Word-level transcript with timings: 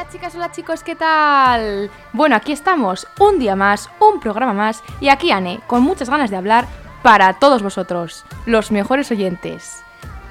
Hola 0.00 0.08
chicas, 0.10 0.34
hola 0.34 0.50
chicos, 0.50 0.82
¿qué 0.82 0.96
tal? 0.96 1.90
Bueno, 2.14 2.34
aquí 2.34 2.52
estamos, 2.52 3.06
un 3.18 3.38
día 3.38 3.54
más, 3.54 3.90
un 4.00 4.18
programa 4.18 4.54
más, 4.54 4.82
y 4.98 5.10
aquí 5.10 5.30
Ane, 5.30 5.60
con 5.66 5.82
muchas 5.82 6.08
ganas 6.08 6.30
de 6.30 6.38
hablar 6.38 6.66
para 7.02 7.34
todos 7.34 7.62
vosotros, 7.62 8.24
los 8.46 8.70
mejores 8.70 9.10
oyentes. 9.10 9.82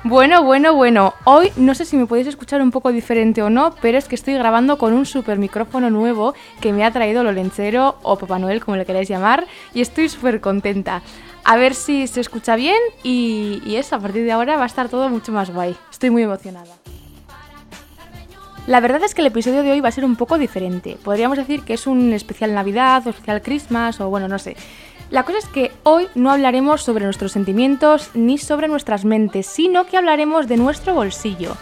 Bueno, 0.03 0.43
bueno, 0.43 0.73
bueno, 0.73 1.13
hoy 1.23 1.51
no 1.55 1.75
sé 1.75 1.85
si 1.85 1.97
me 1.97 2.07
podéis 2.07 2.25
escuchar 2.25 2.63
un 2.63 2.71
poco 2.71 2.91
diferente 2.91 3.43
o 3.43 3.51
no, 3.51 3.75
pero 3.79 3.99
es 3.99 4.07
que 4.07 4.15
estoy 4.15 4.33
grabando 4.33 4.79
con 4.79 4.91
un 4.93 5.05
super 5.05 5.37
micrófono 5.37 5.91
nuevo 5.91 6.33
que 6.61 6.73
me 6.73 6.83
ha 6.83 6.89
traído 6.89 7.23
Lolencero 7.23 7.99
o 8.01 8.17
Papá 8.17 8.39
Noel, 8.39 8.65
como 8.65 8.75
le 8.75 8.87
queráis 8.87 9.07
llamar, 9.07 9.45
y 9.75 9.81
estoy 9.81 10.09
súper 10.09 10.41
contenta. 10.41 11.03
A 11.43 11.57
ver 11.57 11.75
si 11.75 12.07
se 12.07 12.21
escucha 12.21 12.55
bien 12.55 12.79
y, 13.03 13.61
y 13.63 13.75
eso, 13.75 13.97
a 13.97 13.99
partir 13.99 14.23
de 14.23 14.31
ahora 14.31 14.57
va 14.57 14.63
a 14.63 14.65
estar 14.65 14.89
todo 14.89 15.09
mucho 15.09 15.31
más 15.31 15.53
guay. 15.53 15.77
Estoy 15.91 16.09
muy 16.09 16.23
emocionada. 16.23 16.78
La 18.69 18.81
verdad 18.81 19.03
es 19.03 19.15
que 19.15 19.21
el 19.21 19.27
episodio 19.27 19.63
de 19.63 19.71
hoy 19.71 19.79
va 19.79 19.89
a 19.89 19.91
ser 19.91 20.05
un 20.05 20.15
poco 20.15 20.37
diferente. 20.37 20.95
Podríamos 21.03 21.39
decir 21.39 21.63
que 21.63 21.73
es 21.73 21.87
un 21.87 22.13
especial 22.13 22.53
Navidad 22.53 23.01
o 23.07 23.09
especial 23.09 23.41
Christmas 23.41 23.99
o 23.99 24.11
bueno, 24.11 24.27
no 24.27 24.37
sé. 24.37 24.55
La 25.09 25.23
cosa 25.23 25.39
es 25.39 25.47
que 25.47 25.71
hoy 25.81 26.05
no 26.13 26.29
hablaremos 26.29 26.83
sobre 26.83 27.03
nuestros 27.03 27.31
sentimientos 27.31 28.11
ni 28.13 28.37
sobre 28.37 28.67
nuestras 28.67 29.05
mentes, 29.05 29.47
sino 29.47 29.87
que 29.87 29.97
hablaremos 29.97 30.47
de 30.47 30.57
nuestro 30.57 30.93
bolsillo. 30.93 31.57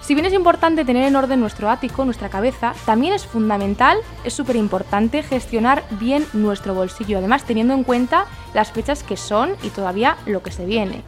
Si 0.00 0.14
bien 0.14 0.26
es 0.26 0.32
importante 0.32 0.84
tener 0.84 1.04
en 1.04 1.14
orden 1.14 1.38
nuestro 1.38 1.70
ático, 1.70 2.04
nuestra 2.04 2.28
cabeza, 2.28 2.74
también 2.84 3.12
es 3.12 3.24
fundamental, 3.24 3.96
es 4.24 4.34
súper 4.34 4.56
importante 4.56 5.22
gestionar 5.22 5.84
bien 6.00 6.26
nuestro 6.32 6.74
bolsillo, 6.74 7.18
además 7.18 7.44
teniendo 7.44 7.72
en 7.72 7.84
cuenta 7.84 8.26
las 8.52 8.72
fechas 8.72 9.04
que 9.04 9.16
son 9.16 9.52
y 9.62 9.68
todavía 9.68 10.16
lo 10.26 10.42
que 10.42 10.50
se 10.50 10.66
viene. 10.66 11.04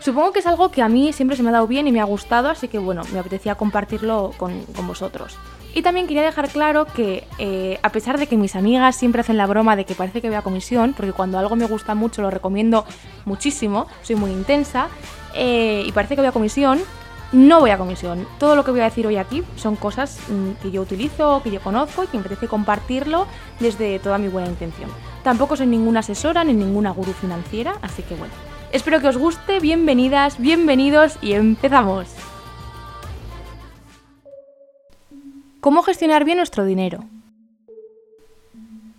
Supongo 0.00 0.32
que 0.32 0.40
es 0.40 0.46
algo 0.46 0.70
que 0.70 0.82
a 0.82 0.88
mí 0.88 1.12
siempre 1.12 1.36
se 1.36 1.42
me 1.42 1.48
ha 1.48 1.52
dado 1.52 1.66
bien 1.66 1.86
y 1.88 1.92
me 1.92 2.00
ha 2.00 2.04
gustado, 2.04 2.48
así 2.48 2.68
que 2.68 2.78
bueno, 2.78 3.02
me 3.12 3.18
apetecía 3.18 3.54
compartirlo 3.54 4.32
con, 4.36 4.64
con 4.66 4.86
vosotros. 4.86 5.36
Y 5.76 5.82
también 5.82 6.06
quería 6.06 6.22
dejar 6.22 6.48
claro 6.48 6.86
que, 6.86 7.24
eh, 7.36 7.78
a 7.82 7.90
pesar 7.90 8.18
de 8.18 8.26
que 8.26 8.38
mis 8.38 8.56
amigas 8.56 8.96
siempre 8.96 9.20
hacen 9.20 9.36
la 9.36 9.46
broma 9.46 9.76
de 9.76 9.84
que 9.84 9.94
parece 9.94 10.22
que 10.22 10.28
voy 10.28 10.36
a 10.38 10.40
comisión, 10.40 10.94
porque 10.96 11.12
cuando 11.12 11.38
algo 11.38 11.54
me 11.54 11.66
gusta 11.66 11.94
mucho 11.94 12.22
lo 12.22 12.30
recomiendo 12.30 12.86
muchísimo, 13.26 13.86
soy 14.00 14.16
muy 14.16 14.30
intensa, 14.30 14.88
eh, 15.34 15.84
y 15.86 15.92
parece 15.92 16.14
que 16.14 16.22
voy 16.22 16.28
a 16.28 16.32
comisión, 16.32 16.80
no 17.32 17.60
voy 17.60 17.72
a 17.72 17.76
comisión. 17.76 18.26
Todo 18.38 18.56
lo 18.56 18.64
que 18.64 18.70
voy 18.70 18.80
a 18.80 18.84
decir 18.84 19.06
hoy 19.06 19.18
aquí 19.18 19.42
son 19.56 19.76
cosas 19.76 20.18
mm, 20.30 20.62
que 20.62 20.70
yo 20.70 20.80
utilizo, 20.80 21.42
que 21.42 21.50
yo 21.50 21.60
conozco 21.60 22.04
y 22.04 22.06
que 22.06 22.16
me 22.16 22.20
apetece 22.20 22.48
compartirlo 22.48 23.26
desde 23.60 23.98
toda 23.98 24.16
mi 24.16 24.28
buena 24.28 24.48
intención. 24.48 24.88
Tampoco 25.24 25.56
soy 25.56 25.66
ninguna 25.66 26.00
asesora 26.00 26.42
ni 26.42 26.54
ninguna 26.54 26.90
gurú 26.90 27.12
financiera, 27.12 27.74
así 27.82 28.02
que 28.02 28.14
bueno. 28.14 28.32
Espero 28.72 29.00
que 29.00 29.08
os 29.08 29.16
guste, 29.16 29.60
bienvenidas, 29.60 30.38
bienvenidos 30.38 31.18
y 31.22 31.32
empezamos. 31.32 32.08
¿Cómo 35.60 35.82
gestionar 35.82 36.24
bien 36.24 36.38
nuestro 36.38 36.64
dinero? 36.64 37.04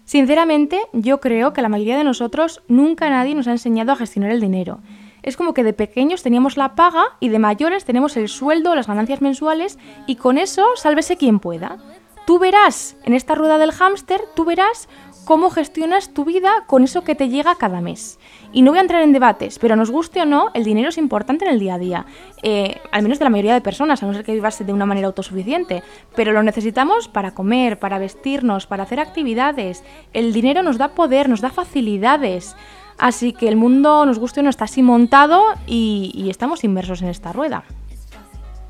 Sinceramente, 0.06 0.80
yo 0.94 1.20
creo 1.20 1.52
que 1.52 1.62
la 1.62 1.70
mayoría 1.70 1.98
de 1.98 2.06
nosotros 2.06 2.62
nunca 2.70 3.10
nadie 3.10 3.36
nos 3.36 3.48
ha 3.48 3.52
enseñado 3.52 3.92
a 3.92 3.98
gestionar 3.98 4.32
el 4.32 4.40
dinero. 4.40 4.80
Es 5.22 5.36
como 5.36 5.54
que 5.54 5.66
de 5.66 5.74
pequeños 5.74 6.24
teníamos 6.24 6.56
la 6.56 6.76
paga 6.76 7.18
y 7.20 7.28
de 7.28 7.40
mayores 7.40 7.84
tenemos 7.84 8.16
el 8.16 8.30
sueldo, 8.30 8.74
las 8.74 8.88
ganancias 8.88 9.22
mensuales 9.22 9.78
y 10.06 10.16
con 10.16 10.38
eso 10.38 10.66
sálvese 10.76 11.18
quien 11.18 11.40
pueda. 11.40 11.78
Tú 12.26 12.40
verás, 12.40 12.98
en 13.04 13.14
esta 13.14 13.36
rueda 13.36 13.58
del 13.58 13.72
hámster, 13.72 14.22
tú 14.36 14.46
verás 14.46 14.88
cómo 15.28 15.50
gestionas 15.50 16.14
tu 16.14 16.24
vida 16.24 16.64
con 16.68 16.86
eso 16.86 17.04
que 17.04 17.14
te 17.14 17.28
llega 17.28 17.56
cada 17.56 17.82
mes. 17.82 18.18
Y 18.54 18.62
no 18.62 18.72
voy 18.72 18.78
a 18.78 18.82
entrar 18.82 19.02
en 19.02 19.12
debates, 19.12 19.60
pero 19.60 19.76
nos 19.76 19.92
guste 19.92 20.22
o 20.22 20.26
no, 20.26 20.52
el 20.54 20.64
dinero 20.64 20.88
es 20.88 20.98
importante 20.98 21.44
en 21.44 21.52
el 21.52 21.60
día 21.60 21.74
a 21.74 21.78
día. 21.78 22.06
Eh, 22.44 22.80
al 22.94 23.04
menos 23.04 23.20
de 23.20 23.26
la 23.26 23.30
mayoría 23.30 23.54
de 23.54 23.60
personas, 23.60 24.02
a 24.02 24.06
no 24.06 24.14
ser 24.14 24.24
que 24.24 24.32
vivas 24.32 24.66
de 24.66 24.72
una 24.72 24.86
manera 24.86 25.08
autosuficiente. 25.08 25.84
Pero 26.16 26.32
lo 26.32 26.44
necesitamos 26.44 27.10
para 27.10 27.32
comer, 27.32 27.78
para 27.78 28.00
vestirnos, 28.00 28.68
para 28.68 28.84
hacer 28.84 29.02
actividades. 29.02 29.84
El 30.14 30.32
dinero 30.32 30.64
nos 30.64 30.78
da 30.78 30.96
poder, 30.96 31.28
nos 31.28 31.42
da 31.42 31.50
facilidades. 31.50 32.56
Así 32.98 33.34
que 33.34 33.50
el 33.50 33.58
mundo, 33.58 34.06
nos 34.06 34.20
guste 34.20 34.40
o 34.40 34.44
no, 34.44 34.50
está 34.50 34.64
así 34.64 34.82
montado 34.82 35.44
y, 35.68 36.14
y 36.16 36.30
estamos 36.30 36.64
inmersos 36.64 37.02
en 37.02 37.10
esta 37.10 37.34
rueda. 37.34 37.66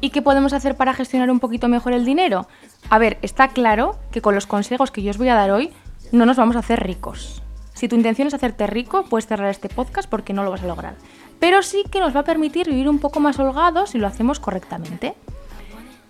¿Y 0.02 0.10
qué 0.10 0.24
podemos 0.24 0.54
hacer 0.54 0.76
para 0.76 0.96
gestionar 0.96 1.30
un 1.30 1.40
poquito 1.40 1.68
mejor 1.68 1.94
el 1.94 2.04
dinero? 2.04 2.48
A 2.90 2.98
ver, 2.98 3.20
está 3.22 3.50
claro 3.50 3.96
que 4.12 4.22
con 4.22 4.34
los 4.34 4.48
consejos 4.48 4.90
que 4.90 5.04
yo 5.04 5.12
os 5.12 5.20
voy 5.20 5.30
a 5.30 5.36
dar 5.36 5.52
hoy 5.52 5.72
no 6.12 6.26
nos 6.26 6.38
vamos 6.38 6.56
a 6.56 6.60
hacer 6.60 6.82
ricos. 6.82 7.42
Si 7.74 7.88
tu 7.88 7.96
intención 7.96 8.28
es 8.28 8.34
hacerte 8.34 8.66
rico, 8.66 9.06
puedes 9.10 9.28
cerrar 9.28 9.50
este 9.50 9.70
podcast 9.70 10.10
porque 10.10 10.34
no 10.34 10.44
lo 10.44 10.52
vas 10.52 10.64
a 10.64 10.68
lograr. 10.68 10.96
Pero 11.40 11.62
sí 11.62 11.84
que 11.92 12.00
nos 12.00 12.16
va 12.16 12.22
a 12.22 12.26
permitir 12.26 12.68
vivir 12.68 12.90
un 12.90 13.00
poco 13.00 13.20
más 13.20 13.38
holgados 13.38 13.92
si 13.92 14.00
lo 14.00 14.08
hacemos 14.08 14.40
correctamente. 14.40 15.14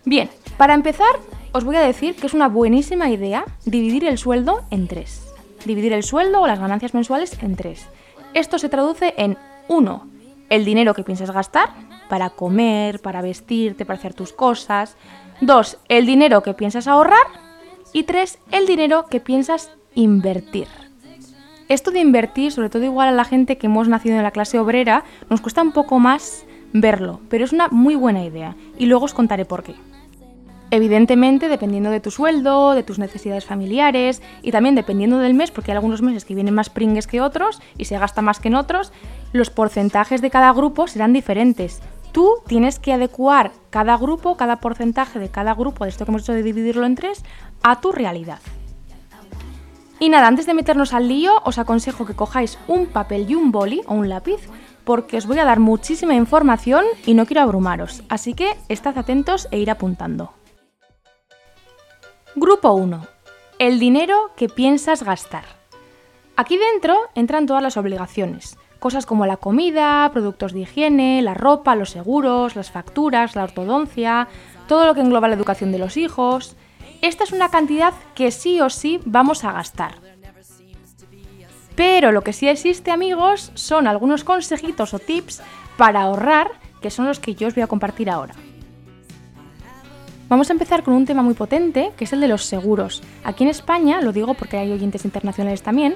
Bien, 0.05 0.29
para 0.55 0.73
empezar, 0.73 1.19
os 1.51 1.65
voy 1.65 1.75
a 1.75 1.81
decir 1.81 2.15
que 2.15 2.27
es 2.27 2.33
una 2.33 2.47
buenísima 2.47 3.09
idea 3.09 3.43
dividir 3.65 4.05
el 4.05 4.17
sueldo 4.17 4.63
en 4.71 4.87
tres. 4.87 5.27
Dividir 5.65 5.91
el 5.91 6.03
sueldo 6.03 6.39
o 6.39 6.47
las 6.47 6.59
ganancias 6.59 6.93
mensuales 6.93 7.37
en 7.41 7.57
tres. 7.57 7.87
Esto 8.33 8.59
se 8.59 8.69
traduce 8.69 9.13
en 9.17 9.37
1. 9.67 10.07
El 10.49 10.63
dinero 10.63 10.93
que 10.93 11.03
piensas 11.03 11.31
gastar 11.31 11.69
para 12.07 12.29
comer, 12.29 13.01
para 13.01 13.21
vestirte, 13.21 13.85
para 13.85 13.99
hacer 13.99 14.13
tus 14.13 14.31
cosas. 14.31 14.95
2. 15.41 15.77
El 15.89 16.05
dinero 16.05 16.43
que 16.43 16.53
piensas 16.53 16.87
ahorrar. 16.87 17.25
Y 17.93 18.03
3. 18.03 18.39
El 18.51 18.65
dinero 18.65 19.07
que 19.07 19.19
piensas 19.19 19.71
invertir. 19.97 20.67
Esto 21.69 21.89
de 21.89 21.99
invertir, 21.99 22.51
sobre 22.51 22.69
todo 22.69 22.83
igual 22.83 23.09
a 23.09 23.13
la 23.13 23.25
gente 23.25 23.57
que 23.57 23.65
hemos 23.65 23.87
nacido 23.87 24.15
en 24.15 24.23
la 24.23 24.31
clase 24.31 24.59
obrera, 24.59 25.03
nos 25.27 25.41
cuesta 25.41 25.63
un 25.63 25.71
poco 25.71 25.97
más 25.97 26.45
verlo, 26.71 27.19
pero 27.29 27.43
es 27.43 27.51
una 27.51 27.67
muy 27.69 27.95
buena 27.95 28.23
idea 28.23 28.55
y 28.77 28.85
luego 28.85 29.05
os 29.05 29.15
contaré 29.15 29.43
por 29.43 29.63
qué. 29.63 29.73
Evidentemente, 30.69 31.49
dependiendo 31.49 31.89
de 31.89 31.99
tu 31.99 32.11
sueldo, 32.11 32.73
de 32.73 32.83
tus 32.83 32.99
necesidades 32.99 33.45
familiares 33.45 34.21
y 34.43 34.51
también 34.51 34.75
dependiendo 34.75 35.17
del 35.17 35.33
mes, 35.33 35.49
porque 35.49 35.71
hay 35.71 35.77
algunos 35.77 36.03
meses 36.03 36.25
que 36.25 36.35
vienen 36.35 36.53
más 36.53 36.69
pringues 36.69 37.07
que 37.07 37.19
otros 37.19 37.59
y 37.77 37.85
se 37.85 37.97
gasta 37.97 38.21
más 38.21 38.39
que 38.39 38.49
en 38.49 38.55
otros, 38.55 38.91
los 39.31 39.49
porcentajes 39.49 40.21
de 40.21 40.29
cada 40.29 40.53
grupo 40.53 40.87
serán 40.87 41.11
diferentes. 41.11 41.81
Tú 42.11 42.35
tienes 42.45 42.77
que 42.77 42.93
adecuar 42.93 43.51
cada 43.71 43.97
grupo, 43.97 44.37
cada 44.37 44.57
porcentaje 44.57 45.17
de 45.17 45.29
cada 45.29 45.55
grupo, 45.55 45.85
de 45.85 45.89
esto 45.89 46.05
que 46.05 46.11
hemos 46.11 46.21
hecho 46.21 46.33
de 46.33 46.43
dividirlo 46.43 46.85
en 46.85 46.95
tres, 46.95 47.23
a 47.63 47.81
tu 47.81 47.91
realidad. 47.91 48.39
Y 49.99 50.09
nada, 50.09 50.27
antes 50.27 50.45
de 50.45 50.53
meternos 50.53 50.93
al 50.93 51.07
lío, 51.07 51.41
os 51.43 51.57
aconsejo 51.57 52.05
que 52.05 52.15
cojáis 52.15 52.59
un 52.67 52.85
papel 52.85 53.25
y 53.29 53.35
un 53.35 53.51
boli 53.51 53.81
o 53.87 53.95
un 53.95 54.09
lápiz, 54.09 54.47
porque 54.83 55.17
os 55.17 55.25
voy 55.25 55.39
a 55.39 55.45
dar 55.45 55.59
muchísima 55.59 56.13
información 56.13 56.85
y 57.05 57.15
no 57.15 57.25
quiero 57.25 57.41
abrumaros, 57.41 58.03
así 58.07 58.33
que 58.33 58.55
estad 58.69 58.97
atentos 58.97 59.47
e 59.51 59.57
ir 59.57 59.71
apuntando. 59.71 60.33
Grupo 62.35 62.73
1. 62.73 63.07
El 63.57 63.79
dinero 63.79 64.31
que 64.35 64.47
piensas 64.47 65.01
gastar. 65.01 65.45
Aquí 66.35 66.57
dentro 66.57 66.95
entran 67.15 67.47
todas 67.47 67.63
las 67.63 67.77
obligaciones, 67.77 68.55
cosas 68.77 69.07
como 69.07 69.25
la 69.25 69.37
comida, 69.37 70.07
productos 70.13 70.53
de 70.53 70.59
higiene, 70.59 71.23
la 71.23 71.33
ropa, 71.33 71.75
los 71.75 71.89
seguros, 71.89 72.55
las 72.55 72.69
facturas, 72.69 73.35
la 73.35 73.45
ortodoncia, 73.45 74.27
todo 74.67 74.85
lo 74.85 74.93
que 74.93 75.01
engloba 75.01 75.27
la 75.27 75.33
educación 75.33 75.71
de 75.71 75.79
los 75.79 75.97
hijos, 75.97 76.55
esta 77.01 77.23
es 77.23 77.31
una 77.31 77.49
cantidad 77.49 77.93
que 78.15 78.31
sí 78.31 78.61
o 78.61 78.69
sí 78.69 78.99
vamos 79.05 79.43
a 79.43 79.51
gastar. 79.51 79.95
Pero 81.75 82.11
lo 82.11 82.23
que 82.23 82.33
sí 82.33 82.47
existe, 82.47 82.91
amigos, 82.91 83.51
son 83.53 83.87
algunos 83.87 84.23
consejitos 84.23 84.93
o 84.93 84.99
tips 84.99 85.41
para 85.77 86.01
ahorrar, 86.01 86.51
que 86.81 86.89
son 86.89 87.05
los 87.05 87.19
que 87.19 87.35
yo 87.35 87.47
os 87.47 87.53
voy 87.53 87.63
a 87.63 87.67
compartir 87.67 88.09
ahora. 88.09 88.33
Vamos 90.27 90.49
a 90.49 90.53
empezar 90.53 90.83
con 90.83 90.93
un 90.93 91.05
tema 91.05 91.21
muy 91.21 91.35
potente, 91.35 91.93
que 91.95 92.03
es 92.03 92.13
el 92.13 92.19
de 92.19 92.27
los 92.27 92.43
seguros. 92.43 93.01
Aquí 93.23 93.43
en 93.43 93.49
España, 93.49 94.01
lo 94.01 94.11
digo 94.11 94.33
porque 94.33 94.57
hay 94.57 94.71
oyentes 94.71 95.05
internacionales 95.05 95.61
también, 95.61 95.95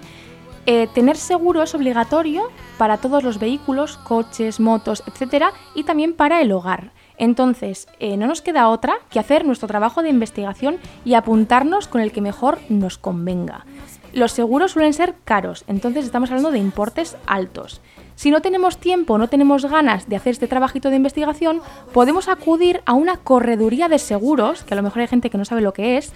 eh, 0.67 0.87
tener 0.93 1.17
seguro 1.17 1.63
es 1.63 1.73
obligatorio 1.73 2.49
para 2.77 2.97
todos 2.97 3.23
los 3.23 3.39
vehículos, 3.39 3.97
coches, 3.97 4.59
motos, 4.59 5.03
etc. 5.07 5.45
y 5.73 5.83
también 5.83 6.13
para 6.13 6.41
el 6.41 6.51
hogar. 6.51 6.91
Entonces, 7.21 7.87
eh, 7.99 8.17
no 8.17 8.25
nos 8.25 8.41
queda 8.41 8.67
otra 8.67 8.95
que 9.11 9.19
hacer 9.19 9.45
nuestro 9.45 9.67
trabajo 9.67 10.01
de 10.01 10.09
investigación 10.09 10.79
y 11.05 11.13
apuntarnos 11.13 11.87
con 11.87 12.01
el 12.01 12.11
que 12.11 12.19
mejor 12.19 12.57
nos 12.67 12.97
convenga. 12.97 13.63
Los 14.11 14.31
seguros 14.31 14.71
suelen 14.71 14.93
ser 14.93 15.13
caros, 15.23 15.63
entonces 15.67 16.03
estamos 16.03 16.31
hablando 16.31 16.49
de 16.49 16.57
importes 16.57 17.17
altos. 17.27 17.79
Si 18.15 18.31
no 18.31 18.41
tenemos 18.41 18.79
tiempo, 18.79 19.19
no 19.19 19.27
tenemos 19.27 19.65
ganas 19.65 20.09
de 20.09 20.15
hacer 20.15 20.31
este 20.31 20.47
trabajito 20.47 20.89
de 20.89 20.95
investigación, 20.95 21.61
podemos 21.93 22.27
acudir 22.27 22.81
a 22.87 22.93
una 22.93 23.17
correduría 23.17 23.87
de 23.87 23.99
seguros, 23.99 24.63
que 24.63 24.73
a 24.73 24.77
lo 24.77 24.83
mejor 24.83 25.01
hay 25.01 25.07
gente 25.07 25.29
que 25.29 25.37
no 25.37 25.45
sabe 25.45 25.61
lo 25.61 25.73
que 25.73 25.97
es, 25.97 26.13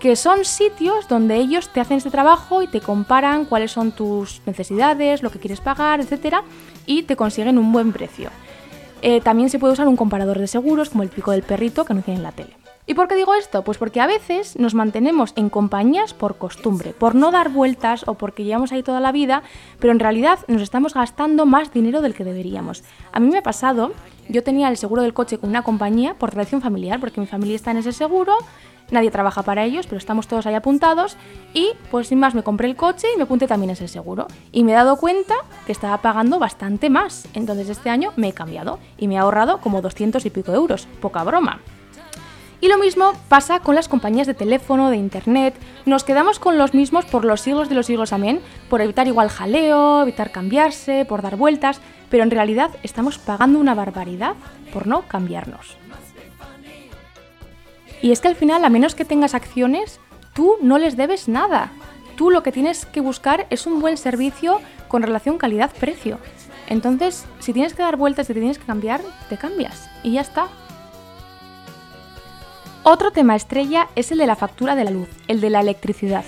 que 0.00 0.16
son 0.16 0.44
sitios 0.44 1.06
donde 1.06 1.36
ellos 1.36 1.68
te 1.68 1.78
hacen 1.78 1.98
este 1.98 2.10
trabajo 2.10 2.60
y 2.62 2.66
te 2.66 2.80
comparan 2.80 3.44
cuáles 3.44 3.70
son 3.70 3.92
tus 3.92 4.42
necesidades, 4.46 5.22
lo 5.22 5.30
que 5.30 5.38
quieres 5.38 5.60
pagar, 5.60 6.00
etc. 6.00 6.38
y 6.86 7.04
te 7.04 7.14
consiguen 7.14 7.56
un 7.56 7.70
buen 7.70 7.92
precio. 7.92 8.30
Eh, 9.02 9.20
también 9.20 9.50
se 9.50 9.58
puede 9.58 9.72
usar 9.72 9.88
un 9.88 9.96
comparador 9.96 10.38
de 10.38 10.46
seguros 10.46 10.90
como 10.90 11.02
el 11.02 11.08
pico 11.08 11.30
del 11.30 11.42
perrito 11.42 11.84
que 11.84 11.92
anuncian 11.92 12.16
en 12.16 12.22
la 12.22 12.32
tele. 12.32 12.56
¿Y 12.90 12.94
por 12.94 13.06
qué 13.06 13.14
digo 13.14 13.34
esto? 13.34 13.62
Pues 13.62 13.78
porque 13.78 14.00
a 14.00 14.08
veces 14.08 14.58
nos 14.58 14.74
mantenemos 14.74 15.32
en 15.36 15.48
compañías 15.48 16.12
por 16.12 16.38
costumbre, 16.38 16.92
por 16.92 17.14
no 17.14 17.30
dar 17.30 17.50
vueltas 17.50 18.02
o 18.08 18.14
porque 18.14 18.42
llevamos 18.42 18.72
ahí 18.72 18.82
toda 18.82 18.98
la 18.98 19.12
vida, 19.12 19.44
pero 19.78 19.92
en 19.92 20.00
realidad 20.00 20.40
nos 20.48 20.60
estamos 20.60 20.94
gastando 20.94 21.46
más 21.46 21.72
dinero 21.72 22.02
del 22.02 22.14
que 22.14 22.24
deberíamos. 22.24 22.82
A 23.12 23.20
mí 23.20 23.28
me 23.28 23.38
ha 23.38 23.42
pasado, 23.42 23.92
yo 24.28 24.42
tenía 24.42 24.68
el 24.68 24.76
seguro 24.76 25.02
del 25.02 25.14
coche 25.14 25.38
con 25.38 25.50
una 25.50 25.62
compañía 25.62 26.14
por 26.14 26.32
tradición 26.32 26.62
familiar, 26.62 26.98
porque 26.98 27.20
mi 27.20 27.28
familia 27.28 27.54
está 27.54 27.70
en 27.70 27.76
ese 27.76 27.92
seguro, 27.92 28.34
nadie 28.90 29.10
trabaja 29.10 29.42
para 29.42 29.64
ellos, 29.64 29.86
pero 29.86 29.98
estamos 29.98 30.28
todos 30.28 30.46
ahí 30.46 30.54
apuntados 30.54 31.16
y 31.54 31.72
pues 31.90 32.08
sin 32.08 32.18
más 32.18 32.34
me 32.34 32.42
compré 32.42 32.68
el 32.68 32.76
coche 32.76 33.08
y 33.14 33.16
me 33.16 33.24
apunté 33.24 33.46
también 33.46 33.70
ese 33.70 33.88
seguro. 33.88 34.26
Y 34.52 34.64
me 34.64 34.72
he 34.72 34.74
dado 34.74 34.96
cuenta 34.96 35.34
que 35.66 35.72
estaba 35.72 35.98
pagando 35.98 36.38
bastante 36.38 36.90
más. 36.90 37.28
Entonces 37.34 37.68
este 37.68 37.90
año 37.90 38.12
me 38.16 38.28
he 38.28 38.32
cambiado 38.32 38.78
y 38.96 39.08
me 39.08 39.14
he 39.14 39.18
ahorrado 39.18 39.60
como 39.60 39.82
200 39.82 40.24
y 40.26 40.30
pico 40.30 40.52
euros, 40.52 40.86
poca 41.00 41.22
broma. 41.24 41.60
Y 42.62 42.68
lo 42.68 42.76
mismo 42.76 43.12
pasa 43.28 43.60
con 43.60 43.74
las 43.74 43.88
compañías 43.88 44.26
de 44.26 44.34
teléfono, 44.34 44.90
de 44.90 44.98
internet. 44.98 45.54
Nos 45.86 46.04
quedamos 46.04 46.38
con 46.38 46.58
los 46.58 46.74
mismos 46.74 47.06
por 47.06 47.24
los 47.24 47.40
siglos 47.40 47.70
de 47.70 47.74
los 47.74 47.86
siglos, 47.86 48.12
amén, 48.12 48.40
por 48.68 48.82
evitar 48.82 49.06
igual 49.06 49.30
jaleo, 49.30 50.02
evitar 50.02 50.30
cambiarse, 50.30 51.06
por 51.06 51.22
dar 51.22 51.36
vueltas, 51.36 51.80
pero 52.10 52.22
en 52.22 52.30
realidad 52.30 52.70
estamos 52.82 53.18
pagando 53.18 53.58
una 53.58 53.74
barbaridad 53.74 54.34
por 54.74 54.86
no 54.86 55.02
cambiarnos. 55.08 55.78
Y 58.02 58.12
es 58.12 58.20
que 58.20 58.28
al 58.28 58.36
final, 58.36 58.64
a 58.64 58.70
menos 58.70 58.94
que 58.94 59.04
tengas 59.04 59.34
acciones, 59.34 60.00
tú 60.34 60.56
no 60.62 60.78
les 60.78 60.96
debes 60.96 61.28
nada. 61.28 61.72
Tú 62.16 62.30
lo 62.30 62.42
que 62.42 62.52
tienes 62.52 62.86
que 62.86 63.00
buscar 63.00 63.46
es 63.50 63.66
un 63.66 63.80
buen 63.80 63.96
servicio 63.96 64.60
con 64.88 65.02
relación 65.02 65.38
calidad-precio. 65.38 66.18
Entonces, 66.68 67.26
si 67.40 67.52
tienes 67.52 67.74
que 67.74 67.82
dar 67.82 67.96
vueltas 67.96 68.30
y 68.30 68.34
te 68.34 68.40
tienes 68.40 68.58
que 68.58 68.66
cambiar, 68.66 69.00
te 69.28 69.36
cambias 69.36 69.90
y 70.02 70.12
ya 70.12 70.20
está. 70.20 70.48
Otro 72.82 73.10
tema 73.10 73.36
estrella 73.36 73.88
es 73.96 74.10
el 74.12 74.18
de 74.18 74.26
la 74.26 74.36
factura 74.36 74.74
de 74.74 74.84
la 74.84 74.90
luz, 74.90 75.08
el 75.28 75.40
de 75.40 75.50
la 75.50 75.60
electricidad. 75.60 76.24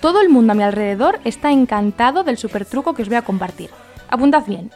Todo 0.00 0.20
el 0.20 0.28
mundo 0.28 0.52
a 0.52 0.56
mi 0.56 0.62
alrededor 0.62 1.20
está 1.24 1.50
encantado 1.50 2.22
del 2.22 2.38
super 2.38 2.64
truco 2.64 2.94
que 2.94 3.02
os 3.02 3.08
voy 3.08 3.16
a 3.16 3.22
compartir. 3.22 3.70
Apuntad 4.08 4.44
bien. 4.46 4.70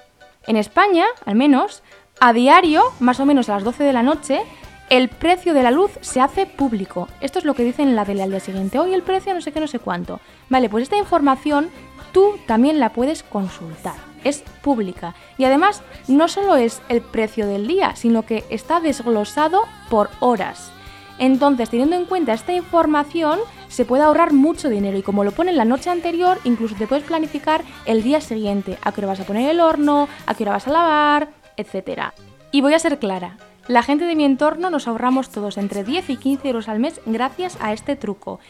En 0.46 0.56
España, 0.56 1.04
al 1.24 1.36
menos, 1.36 1.82
a 2.20 2.32
diario, 2.32 2.82
más 2.98 3.20
o 3.20 3.26
menos 3.26 3.48
a 3.48 3.54
las 3.54 3.64
12 3.64 3.84
de 3.84 3.92
la 3.92 4.02
noche, 4.02 4.42
el 4.90 5.08
precio 5.08 5.54
de 5.54 5.62
la 5.62 5.70
luz 5.70 5.92
se 6.00 6.20
hace 6.20 6.46
público. 6.46 7.08
Esto 7.20 7.38
es 7.38 7.44
lo 7.44 7.54
que 7.54 7.62
dicen 7.62 7.88
en 7.88 7.96
la 7.96 8.04
tele 8.04 8.24
al 8.24 8.30
día 8.30 8.40
siguiente. 8.40 8.78
Hoy 8.78 8.92
el 8.92 9.02
precio 9.02 9.32
no 9.32 9.40
sé 9.40 9.52
qué, 9.52 9.60
no 9.60 9.68
sé 9.68 9.78
cuánto. 9.78 10.20
Vale, 10.48 10.68
pues 10.68 10.82
esta 10.82 10.98
información 10.98 11.70
tú 12.12 12.34
también 12.46 12.80
la 12.80 12.92
puedes 12.92 13.22
consultar. 13.22 13.94
Es 14.24 14.42
pública. 14.62 15.14
Y 15.38 15.44
además, 15.44 15.82
no 16.08 16.26
solo 16.26 16.56
es 16.56 16.82
el 16.88 17.02
precio 17.02 17.46
del 17.46 17.68
día, 17.68 17.94
sino 17.94 18.26
que 18.26 18.44
está 18.50 18.80
desglosado 18.80 19.62
por 19.88 20.10
horas. 20.18 20.72
Entonces, 21.18 21.70
teniendo 21.70 21.94
en 21.94 22.06
cuenta 22.06 22.32
esta 22.32 22.52
información, 22.52 23.38
se 23.68 23.84
puede 23.84 24.02
ahorrar 24.02 24.32
mucho 24.32 24.68
dinero 24.68 24.98
y 24.98 25.02
como 25.02 25.22
lo 25.22 25.30
pone 25.30 25.52
la 25.52 25.64
noche 25.64 25.90
anterior, 25.90 26.38
incluso 26.42 26.74
te 26.74 26.88
puedes 26.88 27.04
planificar 27.04 27.62
el 27.84 28.02
día 28.02 28.20
siguiente, 28.20 28.76
a 28.82 28.90
qué 28.90 29.00
hora 29.00 29.08
vas 29.08 29.20
a 29.20 29.24
poner 29.24 29.48
el 29.50 29.60
horno, 29.60 30.08
a 30.26 30.34
qué 30.34 30.42
hora 30.42 30.52
vas 30.52 30.66
a 30.66 30.72
lavar, 30.72 31.28
etc. 31.56 32.12
Y 32.50 32.62
voy 32.62 32.74
a 32.74 32.78
ser 32.78 32.98
clara, 32.98 33.36
la 33.68 33.82
gente 33.82 34.04
de 34.04 34.16
mi 34.16 34.24
entorno 34.24 34.70
nos 34.70 34.88
ahorramos 34.88 35.30
todos 35.30 35.58
entre 35.58 35.84
10 35.84 36.10
y 36.10 36.16
15 36.16 36.48
euros 36.48 36.68
al 36.68 36.80
mes 36.80 37.00
gracias 37.06 37.56
a 37.60 37.72
este 37.72 37.96
truco. 37.96 38.40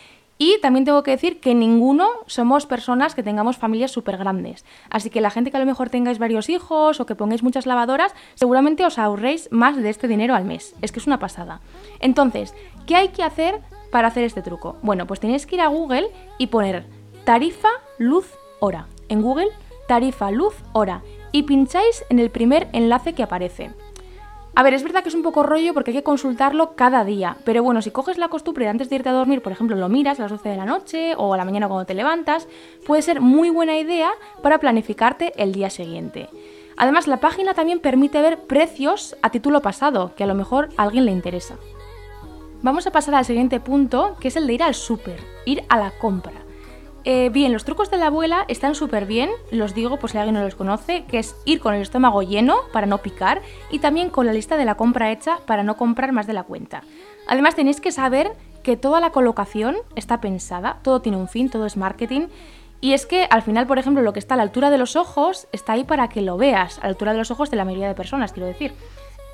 Y 0.42 0.58
también 0.62 0.86
tengo 0.86 1.02
que 1.02 1.10
decir 1.10 1.38
que 1.38 1.54
ninguno 1.54 2.08
somos 2.26 2.64
personas 2.64 3.14
que 3.14 3.22
tengamos 3.22 3.58
familias 3.58 3.90
súper 3.90 4.16
grandes. 4.16 4.64
Así 4.88 5.10
que 5.10 5.20
la 5.20 5.28
gente 5.28 5.50
que 5.50 5.58
a 5.58 5.60
lo 5.60 5.66
mejor 5.66 5.90
tengáis 5.90 6.18
varios 6.18 6.48
hijos 6.48 6.98
o 6.98 7.04
que 7.04 7.14
pongáis 7.14 7.42
muchas 7.42 7.66
lavadoras, 7.66 8.14
seguramente 8.36 8.86
os 8.86 8.98
ahorréis 8.98 9.52
más 9.52 9.76
de 9.76 9.90
este 9.90 10.08
dinero 10.08 10.34
al 10.34 10.46
mes. 10.46 10.74
Es 10.80 10.92
que 10.92 10.98
es 10.98 11.06
una 11.06 11.18
pasada. 11.18 11.60
Entonces, 11.98 12.54
¿qué 12.86 12.96
hay 12.96 13.08
que 13.08 13.22
hacer 13.22 13.60
para 13.92 14.08
hacer 14.08 14.24
este 14.24 14.40
truco? 14.40 14.76
Bueno, 14.80 15.06
pues 15.06 15.20
tenéis 15.20 15.44
que 15.44 15.56
ir 15.56 15.60
a 15.60 15.66
Google 15.66 16.08
y 16.38 16.46
poner 16.46 16.86
tarifa 17.24 17.68
luz 17.98 18.32
hora. 18.60 18.86
En 19.10 19.20
Google, 19.20 19.48
tarifa 19.88 20.30
luz 20.30 20.54
hora. 20.72 21.02
Y 21.32 21.42
pincháis 21.42 22.02
en 22.08 22.18
el 22.18 22.30
primer 22.30 22.70
enlace 22.72 23.12
que 23.12 23.22
aparece. 23.22 23.72
A 24.54 24.62
ver, 24.62 24.74
es 24.74 24.82
verdad 24.82 25.02
que 25.02 25.08
es 25.08 25.14
un 25.14 25.22
poco 25.22 25.42
rollo 25.42 25.72
porque 25.72 25.92
hay 25.92 25.96
que 25.98 26.02
consultarlo 26.02 26.74
cada 26.74 27.04
día, 27.04 27.36
pero 27.44 27.62
bueno, 27.62 27.82
si 27.82 27.90
coges 27.90 28.18
la 28.18 28.28
costumbre 28.28 28.64
de 28.64 28.70
antes 28.70 28.90
de 28.90 28.96
irte 28.96 29.08
a 29.08 29.12
dormir, 29.12 29.42
por 29.42 29.52
ejemplo, 29.52 29.76
lo 29.76 29.88
miras 29.88 30.18
a 30.18 30.22
las 30.22 30.32
12 30.32 30.48
de 30.48 30.56
la 30.56 30.64
noche 30.64 31.14
o 31.16 31.32
a 31.32 31.36
la 31.36 31.44
mañana 31.44 31.68
cuando 31.68 31.86
te 31.86 31.94
levantas, 31.94 32.48
puede 32.86 33.02
ser 33.02 33.20
muy 33.20 33.48
buena 33.50 33.78
idea 33.78 34.10
para 34.42 34.58
planificarte 34.58 35.32
el 35.36 35.52
día 35.52 35.70
siguiente. 35.70 36.28
Además, 36.76 37.06
la 37.06 37.20
página 37.20 37.54
también 37.54 37.78
permite 37.78 38.20
ver 38.22 38.38
precios 38.40 39.16
a 39.22 39.30
título 39.30 39.62
pasado, 39.62 40.14
que 40.16 40.24
a 40.24 40.26
lo 40.26 40.34
mejor 40.34 40.70
a 40.76 40.82
alguien 40.82 41.04
le 41.04 41.12
interesa. 41.12 41.56
Vamos 42.62 42.86
a 42.86 42.90
pasar 42.90 43.14
al 43.14 43.24
siguiente 43.24 43.60
punto, 43.60 44.16
que 44.20 44.28
es 44.28 44.36
el 44.36 44.46
de 44.46 44.54
ir 44.54 44.62
al 44.62 44.74
súper, 44.74 45.20
ir 45.46 45.62
a 45.68 45.78
la 45.78 45.92
compra. 45.92 46.39
Eh, 47.04 47.30
bien, 47.30 47.52
los 47.52 47.64
trucos 47.64 47.90
de 47.90 47.96
la 47.96 48.06
abuela 48.08 48.44
están 48.48 48.74
súper 48.74 49.06
bien, 49.06 49.30
los 49.50 49.74
digo 49.74 49.98
por 49.98 50.10
si 50.10 50.18
alguien 50.18 50.34
no 50.34 50.42
los 50.42 50.54
conoce, 50.54 51.04
que 51.04 51.18
es 51.18 51.34
ir 51.46 51.60
con 51.60 51.74
el 51.74 51.80
estómago 51.80 52.22
lleno 52.22 52.56
para 52.72 52.86
no 52.86 52.98
picar 52.98 53.40
y 53.70 53.78
también 53.78 54.10
con 54.10 54.26
la 54.26 54.34
lista 54.34 54.58
de 54.58 54.66
la 54.66 54.74
compra 54.74 55.10
hecha 55.10 55.38
para 55.46 55.62
no 55.62 55.76
comprar 55.76 56.12
más 56.12 56.26
de 56.26 56.34
la 56.34 56.42
cuenta. 56.42 56.82
Además 57.26 57.54
tenéis 57.54 57.80
que 57.80 57.92
saber 57.92 58.32
que 58.62 58.76
toda 58.76 59.00
la 59.00 59.10
colocación 59.10 59.76
está 59.96 60.20
pensada, 60.20 60.78
todo 60.82 61.00
tiene 61.00 61.16
un 61.16 61.28
fin, 61.28 61.48
todo 61.48 61.64
es 61.64 61.76
marketing. 61.76 62.28
Y 62.82 62.92
es 62.92 63.06
que 63.06 63.26
al 63.30 63.42
final, 63.42 63.66
por 63.66 63.78
ejemplo, 63.78 64.02
lo 64.02 64.12
que 64.12 64.18
está 64.18 64.34
a 64.34 64.36
la 64.36 64.42
altura 64.42 64.70
de 64.70 64.78
los 64.78 64.96
ojos 64.96 65.48
está 65.52 65.74
ahí 65.74 65.84
para 65.84 66.08
que 66.08 66.22
lo 66.22 66.36
veas, 66.36 66.78
a 66.78 66.82
la 66.82 66.88
altura 66.88 67.12
de 67.12 67.18
los 67.18 67.30
ojos 67.30 67.50
de 67.50 67.56
la 67.56 67.64
mayoría 67.64 67.88
de 67.88 67.94
personas, 67.94 68.32
quiero 68.32 68.46
decir. 68.46 68.72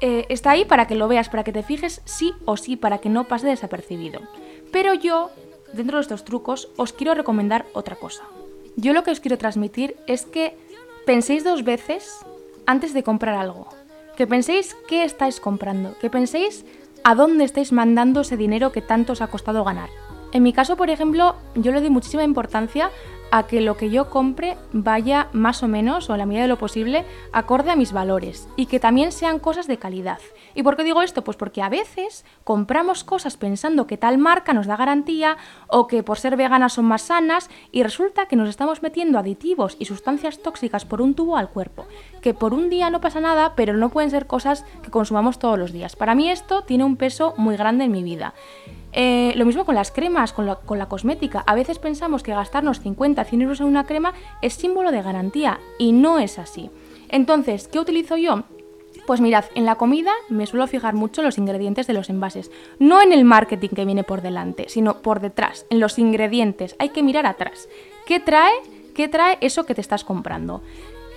Eh, 0.01 0.27
está 0.29 0.51
ahí 0.51 0.65
para 0.65 0.87
que 0.87 0.95
lo 0.95 1.09
veas, 1.09 1.29
para 1.29 1.43
que 1.43 1.53
te 1.53 1.63
fijes 1.63 2.03
sí 2.05 2.35
o 2.45 2.57
sí, 2.57 2.77
para 2.77 2.99
que 2.99 3.09
no 3.09 3.25
pase 3.25 3.47
desapercibido. 3.47 4.21
Pero 4.73 4.95
yo 4.95 5.31
dentro 5.77 5.99
de 5.99 6.03
estos 6.03 6.25
trucos 6.25 6.69
os 6.77 6.93
quiero 6.93 7.15
recomendar 7.15 7.67
otra 7.73 7.97
cosa. 7.97 8.25
Yo 8.77 8.93
lo 8.93 9.05
que 9.05 9.11
os 9.11 9.21
quiero 9.21 9.39
transmitir 9.39 9.97
es 10.07 10.27
que 10.27 10.57
penséis 11.07 11.45
dos 11.45 11.65
veces 11.65 12.19
antes 12.67 12.93
de 12.93 13.03
comprar 13.03 13.35
algo. 13.35 13.69
Que 14.17 14.27
penséis 14.27 14.77
qué 14.89 15.05
estáis 15.05 15.41
comprando. 15.41 15.97
Que 16.01 16.11
penséis 16.11 16.65
a 17.05 17.15
dónde 17.15 17.45
estáis 17.45 17.73
mandando 17.73 18.23
ese 18.23 18.37
dinero 18.37 18.73
que 18.73 18.83
tanto 18.83 19.13
os 19.13 19.23
ha 19.23 19.29
costado 19.29 19.65
ganar. 19.65 19.91
En 20.33 20.43
mi 20.43 20.53
caso, 20.53 20.77
por 20.77 20.91
ejemplo, 20.91 21.37
yo 21.55 21.73
le 21.73 21.81
doy 21.81 21.91
muchísima 21.91 22.25
importancia 22.25 22.91
a 23.31 23.47
que 23.47 23.61
lo 23.61 23.77
que 23.77 23.91
yo 23.91 24.09
compre 24.11 24.57
vaya 24.73 25.29
más 25.33 25.63
o 25.63 25.69
menos, 25.69 26.09
o 26.09 26.13
a 26.13 26.17
la 26.17 26.27
medida 26.27 26.43
de 26.43 26.49
lo 26.49 26.59
posible, 26.59 27.05
acorde 27.33 27.71
a 27.71 27.77
mis 27.77 27.93
valores 27.93 28.49
y 28.57 28.67
que 28.67 28.81
también 28.81 29.13
sean 29.13 29.39
cosas 29.39 29.67
de 29.67 29.79
calidad. 29.79 30.19
¿Y 30.55 30.63
por 30.63 30.77
qué 30.77 30.85
digo 30.85 31.03
esto? 31.03 31.23
Pues 31.23 31.37
porque 31.37 31.63
a 31.63 31.69
veces 31.69 32.25
compramos 32.45 33.05
cosas 33.05 33.37
pensando 33.37 33.87
que 33.87 33.97
tal 33.97 34.19
marca 34.19 34.53
nos 34.53 34.67
da 34.67 34.77
garantía 34.77 35.37
o 35.69 35.87
que 35.87 36.03
por 36.03 36.19
ser 36.19 36.37
veganas 36.37 36.75
son 36.75 36.87
más 36.87 37.03
sanas 37.03 37.51
y 37.73 37.83
resulta 37.83 38.27
que 38.27 38.37
nos 38.37 38.49
estamos 38.49 38.83
metiendo 38.83 39.19
aditivos 39.19 39.77
y 39.79 39.85
sustancias 39.87 40.39
tóxicas 40.39 40.85
por 40.85 41.03
un 41.03 41.15
tubo 41.15 41.37
al 41.37 41.51
cuerpo, 41.51 41.87
que 42.23 42.35
por 42.35 42.55
un 42.55 42.71
día 42.71 42.91
no 42.91 43.01
pasa 43.01 43.21
nada, 43.21 43.55
pero 43.57 43.75
no 43.75 43.91
pueden 43.91 44.11
ser 44.11 44.27
cosas 44.27 44.65
que 44.83 44.91
consumamos 44.91 45.39
todos 45.39 45.59
los 45.59 45.73
días. 45.73 45.97
Para 45.97 46.15
mí 46.15 46.31
esto 46.31 46.63
tiene 46.63 46.85
un 46.85 46.97
peso 46.97 47.35
muy 47.37 47.57
grande 47.57 47.85
en 47.85 47.93
mi 47.93 48.03
vida. 48.03 48.35
Eh, 48.99 49.35
lo 49.37 49.45
mismo 49.45 49.67
con 49.67 49.75
las 49.75 49.91
cremas, 49.91 50.33
con 50.33 50.47
la, 50.47 50.57
con 50.57 50.79
la, 50.79 50.89
cosmética. 50.89 51.41
A 51.47 51.55
veces 51.55 51.79
pensamos 51.79 52.23
que 52.23 52.33
gastarnos 52.33 52.81
50, 52.81 53.25
100 53.25 53.43
euros 53.43 53.61
en 53.61 53.67
una 53.67 53.85
crema 53.85 54.15
es 54.41 54.55
símbolo 54.55 54.91
de 54.91 55.03
garantía 55.03 55.61
y 55.79 55.93
no 55.93 56.19
es 56.19 56.39
así. 56.39 56.71
Entonces, 57.11 57.69
¿qué 57.69 57.79
utilizo 57.79 58.17
yo? 58.17 58.45
Pues 59.07 59.21
mirad, 59.21 59.45
en 59.55 59.67
la 59.67 59.75
comida 59.75 60.13
me 60.31 60.47
suelo 60.47 60.67
fijar 60.67 60.95
mucho 60.95 61.21
en 61.21 61.27
los 61.27 61.37
ingredientes 61.37 61.87
de 61.87 61.93
los 61.93 62.09
envases. 62.09 62.51
No 62.79 63.03
en 63.03 63.13
el 63.13 63.27
marketing 63.27 63.69
que 63.69 63.85
viene 63.85 64.03
por 64.03 64.23
delante, 64.23 64.71
sino 64.71 65.03
por 65.03 65.21
detrás, 65.21 65.67
en 65.69 65.79
los 65.79 65.99
ingredientes. 65.99 66.75
Hay 66.79 66.89
que 66.89 67.03
mirar 67.03 67.27
atrás. 67.27 67.69
¿Qué 68.07 68.19
trae? 68.19 68.55
¿Qué 68.95 69.09
trae 69.09 69.37
eso 69.43 69.65
que 69.65 69.75
te 69.75 69.83
estás 69.83 70.05
comprando? 70.05 70.63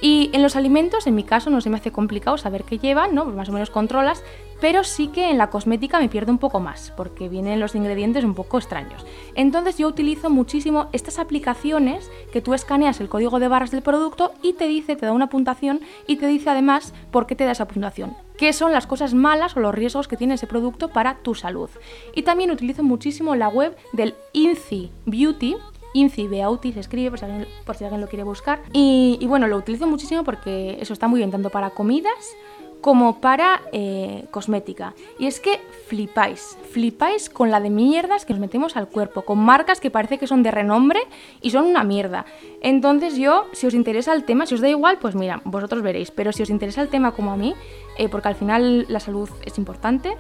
Y 0.01 0.29
en 0.33 0.41
los 0.41 0.55
alimentos, 0.55 1.07
en 1.07 1.15
mi 1.15 1.23
caso, 1.23 1.49
no 1.49 1.61
se 1.61 1.69
me 1.69 1.77
hace 1.77 1.91
complicado 1.91 2.37
saber 2.37 2.63
qué 2.63 2.77
llevan, 2.77 3.13
¿no? 3.13 3.25
Pues 3.25 3.35
más 3.35 3.49
o 3.49 3.51
menos 3.51 3.69
controlas, 3.69 4.23
pero 4.61 4.83
sí 4.83 5.07
que 5.07 5.29
en 5.29 5.37
la 5.37 5.49
cosmética 5.49 5.99
me 5.99 6.09
pierdo 6.09 6.31
un 6.31 6.37
poco 6.37 6.59
más, 6.59 6.91
porque 6.95 7.29
vienen 7.29 7.59
los 7.59 7.75
ingredientes 7.75 8.23
un 8.23 8.35
poco 8.35 8.57
extraños. 8.57 9.05
Entonces 9.35 9.77
yo 9.77 9.87
utilizo 9.87 10.29
muchísimo 10.29 10.87
estas 10.91 11.19
aplicaciones 11.19 12.11
que 12.31 12.41
tú 12.41 12.53
escaneas 12.53 12.99
el 12.99 13.09
código 13.09 13.39
de 13.39 13.47
barras 13.47 13.71
del 13.71 13.81
producto 13.81 14.31
y 14.41 14.53
te 14.53 14.67
dice, 14.67 14.95
te 14.95 15.05
da 15.05 15.11
una 15.11 15.29
puntuación 15.29 15.81
y 16.07 16.17
te 16.17 16.27
dice 16.27 16.49
además 16.49 16.93
por 17.11 17.25
qué 17.25 17.35
te 17.35 17.45
da 17.45 17.51
esa 17.51 17.67
puntuación, 17.67 18.15
qué 18.37 18.53
son 18.53 18.71
las 18.71 18.87
cosas 18.87 19.13
malas 19.13 19.55
o 19.55 19.59
los 19.59 19.75
riesgos 19.75 20.07
que 20.07 20.17
tiene 20.17 20.35
ese 20.35 20.47
producto 20.47 20.89
para 20.89 21.15
tu 21.15 21.35
salud. 21.35 21.69
Y 22.15 22.23
también 22.23 22.51
utilizo 22.51 22.83
muchísimo 22.83 23.35
la 23.35 23.49
web 23.49 23.77
del 23.93 24.15
Inci 24.33 24.91
Beauty, 25.05 25.55
Inci 25.93 26.27
Beauty 26.27 26.73
se 26.73 26.79
escribe 26.79 27.09
por 27.09 27.19
si, 27.19 27.25
alguien, 27.25 27.47
por 27.65 27.75
si 27.75 27.83
alguien 27.83 28.01
lo 28.01 28.07
quiere 28.07 28.23
buscar. 28.23 28.61
Y, 28.73 29.25
bueno, 29.27 29.47
lo 29.47 29.57
utilizo 29.57 29.87
muchísimo 29.87 30.23
porque 30.23 30.77
eso 30.79 30.93
está 30.93 31.07
muy 31.07 31.19
bien, 31.19 31.31
tanto 31.31 31.49
para 31.49 31.71
comidas 31.71 32.35
como 32.81 33.19
para 33.19 33.61
eh, 33.73 34.25
cosmética. 34.31 34.93
Y 35.17 35.27
es 35.27 35.41
que 35.41 35.59
flipáis, 35.87 36.57
flipáis 36.71 37.29
con 37.29 37.51
la 37.51 37.59
de 37.59 37.69
mierdas 37.69 38.25
que 38.25 38.31
nos 38.31 38.39
metemos 38.39 38.77
al 38.77 38.87
cuerpo, 38.87 39.23
con 39.23 39.39
marcas 39.39 39.81
que 39.81 39.91
parece 39.91 40.17
que 40.17 40.27
son 40.27 40.43
de 40.43 40.51
renombre 40.51 41.01
y 41.41 41.49
son 41.49 41.65
una 41.65 41.83
mierda. 41.83 42.25
Entonces 42.61 43.17
yo, 43.17 43.47
si 43.51 43.67
os 43.67 43.73
interesa 43.73 44.13
el 44.13 44.23
tema, 44.23 44.45
si 44.45 44.55
os 44.55 44.61
da 44.61 44.69
igual, 44.69 44.97
pues 44.99 45.13
mira, 45.13 45.41
vosotros 45.43 45.81
veréis, 45.81 46.11
pero 46.11 46.31
si 46.31 46.43
os 46.43 46.49
interesa 46.49 46.81
el 46.81 46.87
tema 46.87 47.11
como 47.11 47.31
a 47.31 47.37
mí, 47.37 47.53
eh, 47.97 48.07
porque 48.07 48.29
al 48.29 48.35
final 48.35 48.85
la 48.87 49.01
salud 49.01 49.29
es 49.45 49.57
importante, 49.57 50.15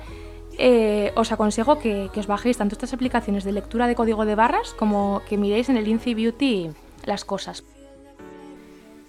eh, 0.61 1.13
os 1.15 1.31
aconsejo 1.31 1.79
que, 1.79 2.11
os 2.13 2.27
bajéis 2.27 2.57
tanto 2.57 2.75
estas 2.75 2.91
aplicaciones 2.91 3.45
de 3.45 3.53
lectura 3.53 3.87
de 3.87 3.95
código 3.95 4.25
de 4.25 4.35
barras 4.35 4.75
como 4.77 5.21
que 5.29 5.37
miréis 5.37 5.69
en 5.69 5.77
el 5.77 5.87
Inci 5.87 6.13
Beauty 6.13 6.71
las 7.05 7.23
cosas. 7.23 7.63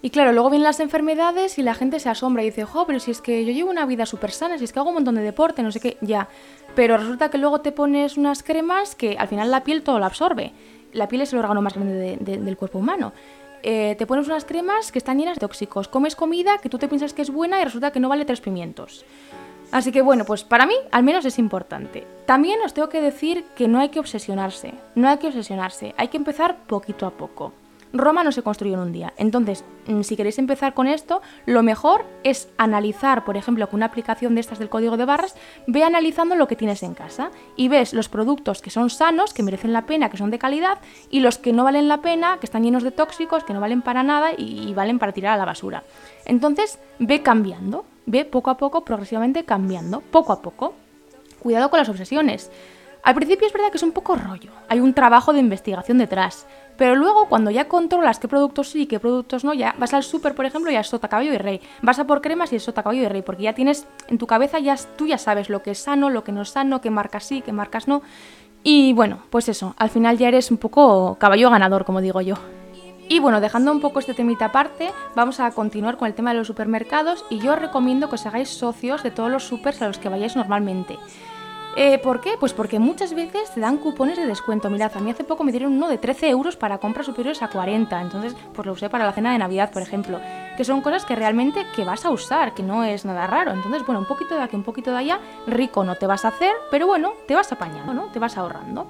Y 0.01 0.11
claro, 0.11 0.33
luego 0.33 0.49
vienen 0.49 0.63
las 0.63 0.79
enfermedades 0.79 1.59
y 1.59 1.63
la 1.65 1.75
gente 1.75 1.99
se 1.99 2.09
asombra 2.09 2.45
y 2.45 2.47
dice, 2.47 2.65
jo, 2.65 2.87
si 3.01 3.11
es 3.11 3.21
que 3.21 3.45
yo 3.45 3.53
llevo 3.53 3.69
una 3.69 3.85
vida 3.85 4.07
súper 4.07 4.31
sana, 4.31 4.59
si 4.59 4.65
es 4.65 4.73
que 4.73 4.79
hago 4.79 4.91
un 4.91 4.95
montón 4.95 5.17
de 5.17 5.23
deporte, 5.23 5.65
no 5.65 5.73
sé 5.73 5.81
qué, 5.81 5.99
ya. 6.01 6.29
Pero 6.77 6.97
resulta 6.97 7.31
que 7.31 7.37
luego 7.37 7.61
te 7.61 7.73
pones 7.73 8.17
unas 8.17 8.45
cremas 8.45 8.95
que 8.95 9.19
al 9.19 9.27
final 9.27 9.51
la 9.51 9.65
piel 9.65 9.83
todo 9.83 9.99
lo 9.99 10.07
absorbe. 10.07 10.53
La 10.93 11.09
piel 11.09 11.23
es 11.23 11.33
el 11.33 11.41
órgano 11.41 11.61
más 11.63 11.75
grande 11.75 12.17
del 12.21 12.57
cuerpo 12.57 12.79
humano. 12.79 13.13
Eh, 13.65 13.97
te 13.99 14.07
pones 14.07 14.27
unas 14.29 14.45
cremas 14.45 14.91
que 14.93 14.99
están 14.99 15.19
llenas 15.19 15.37
de 15.37 15.41
tóxicos. 15.41 15.89
Comes 15.89 16.15
comida 16.15 16.59
que 16.59 16.69
tú 16.69 16.79
te 16.79 16.87
piensas 16.87 17.13
que 17.13 17.23
es 17.23 17.31
buena 17.31 17.61
y 17.61 17.65
resulta 17.65 17.91
que 17.91 18.01
no 18.01 18.09
vale 18.09 18.25
tres 18.25 18.41
pimientos. 18.41 19.05
Así 19.73 19.93
que 19.93 20.03
bueno, 20.03 20.25
pues 20.25 20.45
para 20.45 20.67
mí 20.67 20.75
al 20.91 21.03
menos 21.03 21.25
es 21.25 21.39
importante. 21.39 22.07
También 22.27 22.61
os 22.65 22.75
tengo 22.75 22.89
que 22.89 23.01
decir 23.01 23.45
que 23.55 23.69
no 23.69 23.79
hay 23.79 23.91
que 23.91 24.01
obsesionarse, 24.01 24.75
no 24.95 25.09
hay 25.09 25.19
que 25.19 25.29
obsesionarse, 25.29 25.95
hay 25.97 26.09
que 26.09 26.17
empezar 26.17 26.57
poquito 26.67 27.07
a 27.07 27.11
poco. 27.11 27.53
Roma 27.93 28.23
no 28.23 28.31
se 28.31 28.43
construyó 28.43 28.75
en 28.75 28.81
un 28.81 28.93
día. 28.93 29.13
Entonces, 29.17 29.65
mm, 29.87 30.03
si 30.03 30.17
queréis 30.17 30.39
empezar 30.39 30.75
con 30.75 30.87
esto, 30.87 31.23
lo 31.47 31.63
mejor 31.63 32.05
es 32.23 32.49
analizar, 32.57 33.25
por 33.25 33.37
ejemplo, 33.37 33.69
con 33.69 33.79
una 33.79 33.87
aplicación 33.87 34.35
de 34.35 34.41
estas 34.41 34.59
del 34.59 34.69
código 34.69 34.97
de 34.97 35.05
barras, 35.05 35.35
ve 35.67 35.83
analizando 35.83 36.37
lo 36.37 36.47
que 36.47 36.57
tienes 36.57 36.83
en 36.83 36.95
casa 36.95 37.31
y 37.57 37.69
ves 37.69 37.93
los 37.93 38.09
productos 38.09 38.63
que 38.63 38.71
son 38.71 38.91
sanos, 38.91 39.35
que 39.35 39.43
merecen 39.43 39.73
la 39.73 39.87
pena, 39.87 40.09
que 40.09 40.19
son 40.19 40.31
de 40.31 40.39
calidad, 40.39 40.79
y 41.11 41.21
los 41.21 41.39
que 41.39 41.53
no 41.53 41.65
valen 41.65 41.89
la 41.89 42.01
pena, 42.01 42.39
que 42.39 42.47
están 42.47 42.63
llenos 42.63 42.85
de 42.85 42.93
tóxicos, 42.93 43.45
que 43.45 43.55
no 43.55 43.61
valen 43.61 43.83
para 43.83 44.03
nada 44.03 44.33
y, 44.37 44.69
y 44.69 44.75
valen 44.75 44.99
para 44.99 45.13
tirar 45.13 45.35
a 45.35 45.39
la 45.39 45.45
basura. 45.45 45.83
Entonces, 46.27 46.79
ve 47.01 47.23
cambiando, 47.23 47.85
ve 48.11 48.25
poco 48.25 48.51
a 48.51 48.57
poco, 48.57 48.85
progresivamente 48.85 49.45
cambiando, 49.45 50.01
poco 50.01 50.33
a 50.33 50.43
poco. 50.43 50.75
Cuidado 51.41 51.71
con 51.71 51.79
las 51.79 51.89
obsesiones. 51.89 52.51
Al 53.03 53.15
principio 53.15 53.47
es 53.47 53.53
verdad 53.53 53.71
que 53.71 53.79
es 53.79 53.83
un 53.83 53.93
poco 53.93 54.15
rollo, 54.15 54.51
hay 54.69 54.81
un 54.81 54.93
trabajo 54.93 55.33
de 55.33 55.41
investigación 55.41 55.97
detrás, 55.97 56.47
pero 56.77 56.97
luego, 56.97 57.29
cuando 57.29 57.51
ya 57.51 57.69
controlas 57.69 58.19
qué 58.19 58.29
productos 58.29 58.71
sí 58.71 58.83
y 58.83 58.87
qué 58.87 58.99
productos 58.99 59.45
no, 59.45 59.53
ya 59.53 59.75
vas 59.79 59.93
al 59.93 60.03
súper, 60.03 60.35
por 60.35 60.47
ejemplo, 60.47 60.71
y 60.71 60.77
es 60.77 60.87
sota, 60.87 61.09
caballo 61.09 61.33
y 61.33 61.37
rey. 61.37 61.61
Vas 61.83 61.99
a 61.99 62.07
por 62.07 62.23
cremas 62.23 62.53
y 62.53 62.57
es 62.57 62.63
sota, 62.63 62.83
caballo 62.83 63.03
y 63.03 63.09
rey, 63.09 63.21
porque 63.21 63.43
ya 63.43 63.55
tienes 63.55 63.87
en 64.09 64.17
tu 64.17 64.27
cabeza, 64.27 64.59
ya 64.59 64.77
tú 64.97 65.07
ya 65.07 65.19
sabes 65.19 65.51
lo 65.51 65.63
que 65.63 65.73
es 65.73 65.79
sano, 65.79 66.09
lo 66.09 66.25
que 66.25 66.33
no 66.33 66.41
es 66.41 66.49
sano, 66.49 66.81
qué 66.81 66.89
marcas 66.89 67.25
sí, 67.25 67.43
qué 67.43 67.53
marcas 67.53 67.87
no. 67.87 68.01
Y 68.63 68.95
bueno, 68.95 69.19
pues 69.31 69.49
eso, 69.49 69.75
al 69.79 69.91
final 69.91 70.17
ya 70.17 70.29
eres 70.29 70.51
un 70.51 70.57
poco 70.57 71.17
caballo 71.19 71.51
ganador, 71.51 71.85
como 71.85 72.01
digo 72.01 72.21
yo. 72.23 72.37
Y 73.11 73.19
bueno, 73.19 73.41
dejando 73.41 73.73
un 73.73 73.81
poco 73.81 73.99
este 73.99 74.15
temita 74.15 74.45
aparte, 74.45 74.93
vamos 75.17 75.41
a 75.41 75.51
continuar 75.51 75.97
con 75.97 76.07
el 76.07 76.15
tema 76.15 76.31
de 76.31 76.39
los 76.39 76.47
supermercados 76.47 77.25
y 77.29 77.41
yo 77.41 77.55
os 77.55 77.59
recomiendo 77.59 78.09
que 78.09 78.15
os 78.15 78.25
hagáis 78.25 78.51
socios 78.51 79.03
de 79.03 79.11
todos 79.11 79.29
los 79.29 79.43
supers 79.43 79.83
a 79.83 79.89
los 79.89 79.99
que 79.99 80.09
vayáis 80.09 80.37
normalmente. 80.37 80.97
Eh, 81.75 81.99
¿Por 81.99 82.21
qué? 82.21 82.35
Pues 82.39 82.53
porque 82.53 82.79
muchas 82.79 83.13
veces 83.13 83.53
te 83.53 83.59
dan 83.59 83.79
cupones 83.79 84.17
de 84.17 84.27
descuento. 84.27 84.71
Mirad, 84.71 84.97
a 84.97 85.01
mí 85.01 85.11
hace 85.11 85.25
poco 85.25 85.43
me 85.43 85.51
dieron 85.51 85.73
uno 85.73 85.89
de 85.89 85.99
13 85.99 86.29
euros 86.29 86.55
para 86.55 86.79
compras 86.79 87.07
superiores 87.07 87.43
a 87.43 87.49
40. 87.49 88.01
Entonces, 88.01 88.37
pues 88.55 88.65
lo 88.65 88.75
usé 88.75 88.89
para 88.89 89.05
la 89.05 89.13
cena 89.13 89.33
de 89.33 89.39
Navidad, 89.39 89.73
por 89.73 89.83
ejemplo. 89.83 90.21
Que 90.57 90.65
son 90.65 90.81
cosas 90.81 91.05
que 91.05 91.17
realmente 91.17 91.67
que 91.75 91.85
vas 91.85 92.05
a 92.05 92.11
usar, 92.11 92.55
que 92.55 92.63
no 92.63 92.85
es 92.85 93.05
nada 93.05 93.27
raro. 93.27 93.51
Entonces, 93.51 93.85
bueno, 93.85 93.99
un 93.99 94.07
poquito 94.07 94.37
de 94.37 94.43
aquí, 94.43 94.55
un 94.55 94.63
poquito 94.63 94.93
de 94.93 94.99
allá, 94.99 95.19
rico 95.49 95.83
no 95.83 95.97
te 95.97 96.07
vas 96.07 96.25
a 96.25 96.29
hacer, 96.29 96.53
pero 96.71 96.87
bueno, 96.87 97.15
te 97.27 97.35
vas 97.35 97.51
apañando, 97.51 97.93
¿no? 97.93 98.07
Te 98.13 98.21
vas 98.21 98.37
ahorrando. 98.37 98.87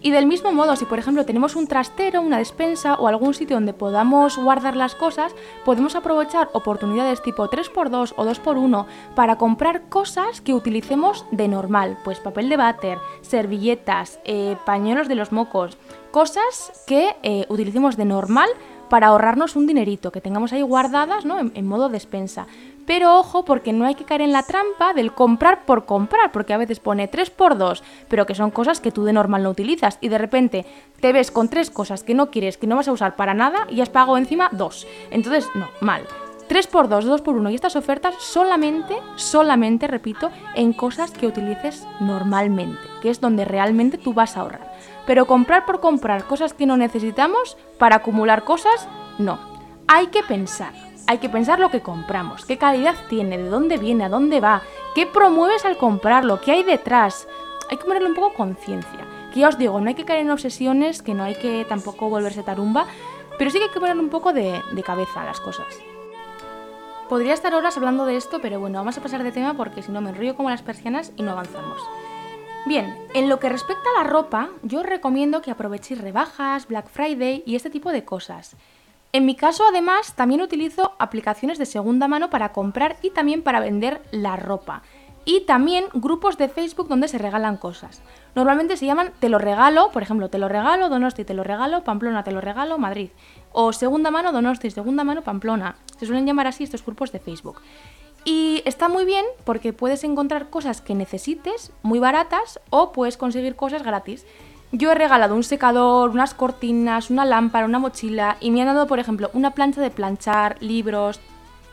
Y 0.00 0.12
del 0.12 0.26
mismo 0.26 0.52
modo, 0.52 0.76
si 0.76 0.84
por 0.84 0.98
ejemplo 1.00 1.26
tenemos 1.26 1.56
un 1.56 1.66
trastero, 1.66 2.22
una 2.22 2.38
despensa 2.38 2.94
o 2.94 3.08
algún 3.08 3.34
sitio 3.34 3.56
donde 3.56 3.72
podamos 3.72 4.38
guardar 4.38 4.76
las 4.76 4.94
cosas, 4.94 5.34
podemos 5.64 5.96
aprovechar 5.96 6.48
oportunidades 6.52 7.20
tipo 7.20 7.48
3x2 7.48 8.14
o 8.16 8.24
2x1 8.24 8.86
para 9.16 9.36
comprar 9.36 9.88
cosas 9.88 10.40
que 10.40 10.54
utilicemos 10.54 11.26
de 11.32 11.48
normal, 11.48 11.98
pues 12.04 12.20
papel 12.20 12.48
de 12.48 12.56
váter, 12.56 12.98
servilletas, 13.22 14.20
eh, 14.24 14.56
pañuelos 14.64 15.08
de 15.08 15.16
los 15.16 15.32
mocos, 15.32 15.76
cosas 16.12 16.84
que 16.86 17.16
eh, 17.24 17.46
utilicemos 17.48 17.96
de 17.96 18.04
normal 18.04 18.48
para 18.88 19.08
ahorrarnos 19.08 19.56
un 19.56 19.66
dinerito, 19.66 20.12
que 20.12 20.20
tengamos 20.20 20.52
ahí 20.52 20.62
guardadas 20.62 21.24
¿no? 21.24 21.38
en, 21.38 21.66
modo 21.66 21.88
despensa. 21.88 22.46
Pero 22.88 23.18
ojo, 23.18 23.44
porque 23.44 23.74
no 23.74 23.84
hay 23.84 23.94
que 23.94 24.06
caer 24.06 24.22
en 24.22 24.32
la 24.32 24.44
trampa 24.44 24.94
del 24.94 25.12
comprar 25.12 25.66
por 25.66 25.84
comprar, 25.84 26.32
porque 26.32 26.54
a 26.54 26.56
veces 26.56 26.80
pone 26.80 27.06
3 27.06 27.28
por 27.28 27.58
2, 27.58 27.84
pero 28.08 28.24
que 28.24 28.34
son 28.34 28.50
cosas 28.50 28.80
que 28.80 28.90
tú 28.90 29.04
de 29.04 29.12
normal 29.12 29.42
no 29.42 29.50
utilizas, 29.50 29.98
y 30.00 30.08
de 30.08 30.16
repente 30.16 30.64
te 30.98 31.12
ves 31.12 31.30
con 31.30 31.50
tres 31.50 31.70
cosas 31.70 32.02
que 32.02 32.14
no 32.14 32.30
quieres, 32.30 32.56
que 32.56 32.66
no 32.66 32.76
vas 32.76 32.88
a 32.88 32.92
usar 32.92 33.14
para 33.14 33.34
nada, 33.34 33.66
y 33.68 33.82
has 33.82 33.90
pagado 33.90 34.16
encima 34.16 34.48
dos. 34.52 34.86
Entonces, 35.10 35.46
no, 35.54 35.68
mal. 35.82 36.06
3 36.48 36.66
por 36.68 36.88
2, 36.88 37.04
2 37.04 37.20
por 37.20 37.36
1 37.36 37.50
y 37.50 37.56
estas 37.56 37.76
ofertas 37.76 38.14
solamente, 38.20 38.96
solamente, 39.16 39.86
repito, 39.86 40.30
en 40.54 40.72
cosas 40.72 41.10
que 41.10 41.26
utilices 41.26 41.86
normalmente, 42.00 42.80
que 43.02 43.10
es 43.10 43.20
donde 43.20 43.44
realmente 43.44 43.98
tú 43.98 44.14
vas 44.14 44.34
a 44.34 44.40
ahorrar. 44.40 44.72
Pero 45.06 45.26
comprar 45.26 45.66
por 45.66 45.80
comprar 45.80 46.24
cosas 46.24 46.54
que 46.54 46.64
no 46.64 46.78
necesitamos 46.78 47.58
para 47.78 47.96
acumular 47.96 48.44
cosas, 48.44 48.88
no. 49.18 49.38
Hay 49.88 50.06
que 50.06 50.22
pensar. 50.22 50.87
Hay 51.08 51.16
que 51.16 51.30
pensar 51.30 51.58
lo 51.58 51.70
que 51.70 51.80
compramos, 51.80 52.44
qué 52.44 52.58
calidad 52.58 52.94
tiene, 53.08 53.38
de 53.38 53.48
dónde 53.48 53.78
viene, 53.78 54.04
a 54.04 54.10
dónde 54.10 54.40
va, 54.40 54.60
qué 54.94 55.06
promueves 55.06 55.64
al 55.64 55.78
comprarlo, 55.78 56.38
qué 56.42 56.52
hay 56.52 56.62
detrás. 56.62 57.26
Hay 57.70 57.78
que 57.78 57.84
ponerle 57.86 58.10
un 58.10 58.14
poco 58.14 58.34
conciencia. 58.34 59.06
Que 59.32 59.40
ya 59.40 59.48
os 59.48 59.56
digo, 59.56 59.80
no 59.80 59.88
hay 59.88 59.94
que 59.94 60.04
caer 60.04 60.20
en 60.20 60.30
obsesiones, 60.30 61.00
que 61.00 61.14
no 61.14 61.24
hay 61.24 61.34
que 61.36 61.64
tampoco 61.66 62.10
volverse 62.10 62.42
tarumba, 62.42 62.84
pero 63.38 63.50
sí 63.50 63.56
que 63.56 63.64
hay 63.64 63.70
que 63.70 63.80
ponerle 63.80 64.02
un 64.02 64.10
poco 64.10 64.34
de, 64.34 64.60
de 64.70 64.82
cabeza 64.82 65.22
a 65.22 65.24
las 65.24 65.40
cosas. 65.40 65.78
Podría 67.08 67.32
estar 67.32 67.54
horas 67.54 67.78
hablando 67.78 68.04
de 68.04 68.18
esto, 68.18 68.40
pero 68.42 68.60
bueno, 68.60 68.76
vamos 68.76 68.98
a 68.98 69.02
pasar 69.02 69.22
de 69.22 69.32
tema 69.32 69.54
porque 69.54 69.82
si 69.82 69.90
no 69.90 70.02
me 70.02 70.10
enrollo 70.10 70.36
como 70.36 70.50
las 70.50 70.60
persianas 70.60 71.12
y 71.16 71.22
no 71.22 71.30
avanzamos. 71.30 71.80
Bien, 72.66 72.94
en 73.14 73.30
lo 73.30 73.40
que 73.40 73.48
respecta 73.48 73.88
a 73.96 74.02
la 74.02 74.10
ropa, 74.10 74.50
yo 74.62 74.80
os 74.80 74.86
recomiendo 74.86 75.40
que 75.40 75.50
aprovechéis 75.50 76.02
rebajas, 76.02 76.68
Black 76.68 76.90
Friday 76.90 77.42
y 77.46 77.56
este 77.56 77.70
tipo 77.70 77.92
de 77.92 78.04
cosas. 78.04 78.56
En 79.18 79.26
mi 79.26 79.34
caso, 79.34 79.64
además, 79.68 80.14
también 80.14 80.42
utilizo 80.42 80.92
aplicaciones 81.00 81.58
de 81.58 81.66
segunda 81.66 82.06
mano 82.06 82.30
para 82.30 82.52
comprar 82.52 82.98
y 83.02 83.10
también 83.10 83.42
para 83.42 83.58
vender 83.58 84.00
la 84.12 84.36
ropa. 84.36 84.82
Y 85.24 85.40
también 85.40 85.86
grupos 85.92 86.38
de 86.38 86.48
Facebook 86.48 86.86
donde 86.86 87.08
se 87.08 87.18
regalan 87.18 87.56
cosas. 87.56 88.00
Normalmente 88.36 88.76
se 88.76 88.86
llaman 88.86 89.10
Te 89.18 89.28
lo 89.28 89.38
regalo, 89.38 89.90
por 89.90 90.04
ejemplo, 90.04 90.30
Te 90.30 90.38
lo 90.38 90.48
regalo, 90.48 90.88
Donosti, 90.88 91.24
Te 91.24 91.34
lo 91.34 91.42
regalo, 91.42 91.82
Pamplona, 91.82 92.22
Te 92.22 92.30
lo 92.30 92.40
regalo, 92.40 92.78
Madrid. 92.78 93.10
O 93.50 93.72
Segunda 93.72 94.12
mano, 94.12 94.30
Donosti, 94.30 94.70
Segunda 94.70 95.02
mano, 95.02 95.22
Pamplona. 95.22 95.74
Se 95.98 96.06
suelen 96.06 96.24
llamar 96.24 96.46
así 96.46 96.62
estos 96.62 96.84
grupos 96.84 97.10
de 97.10 97.18
Facebook. 97.18 97.60
Y 98.24 98.62
está 98.66 98.88
muy 98.88 99.04
bien 99.04 99.24
porque 99.42 99.72
puedes 99.72 100.04
encontrar 100.04 100.48
cosas 100.48 100.80
que 100.80 100.94
necesites 100.94 101.72
muy 101.82 101.98
baratas 101.98 102.60
o 102.70 102.92
puedes 102.92 103.16
conseguir 103.16 103.56
cosas 103.56 103.82
gratis. 103.82 104.24
Yo 104.70 104.92
he 104.92 104.94
regalado 104.94 105.34
un 105.34 105.44
secador, 105.44 106.10
unas 106.10 106.34
cortinas, 106.34 107.08
una 107.08 107.24
lámpara, 107.24 107.64
una 107.64 107.78
mochila 107.78 108.36
y 108.38 108.50
me 108.50 108.60
han 108.60 108.66
dado, 108.66 108.86
por 108.86 108.98
ejemplo, 108.98 109.30
una 109.32 109.52
plancha 109.52 109.80
de 109.80 109.90
planchar, 109.90 110.56
libros. 110.60 111.20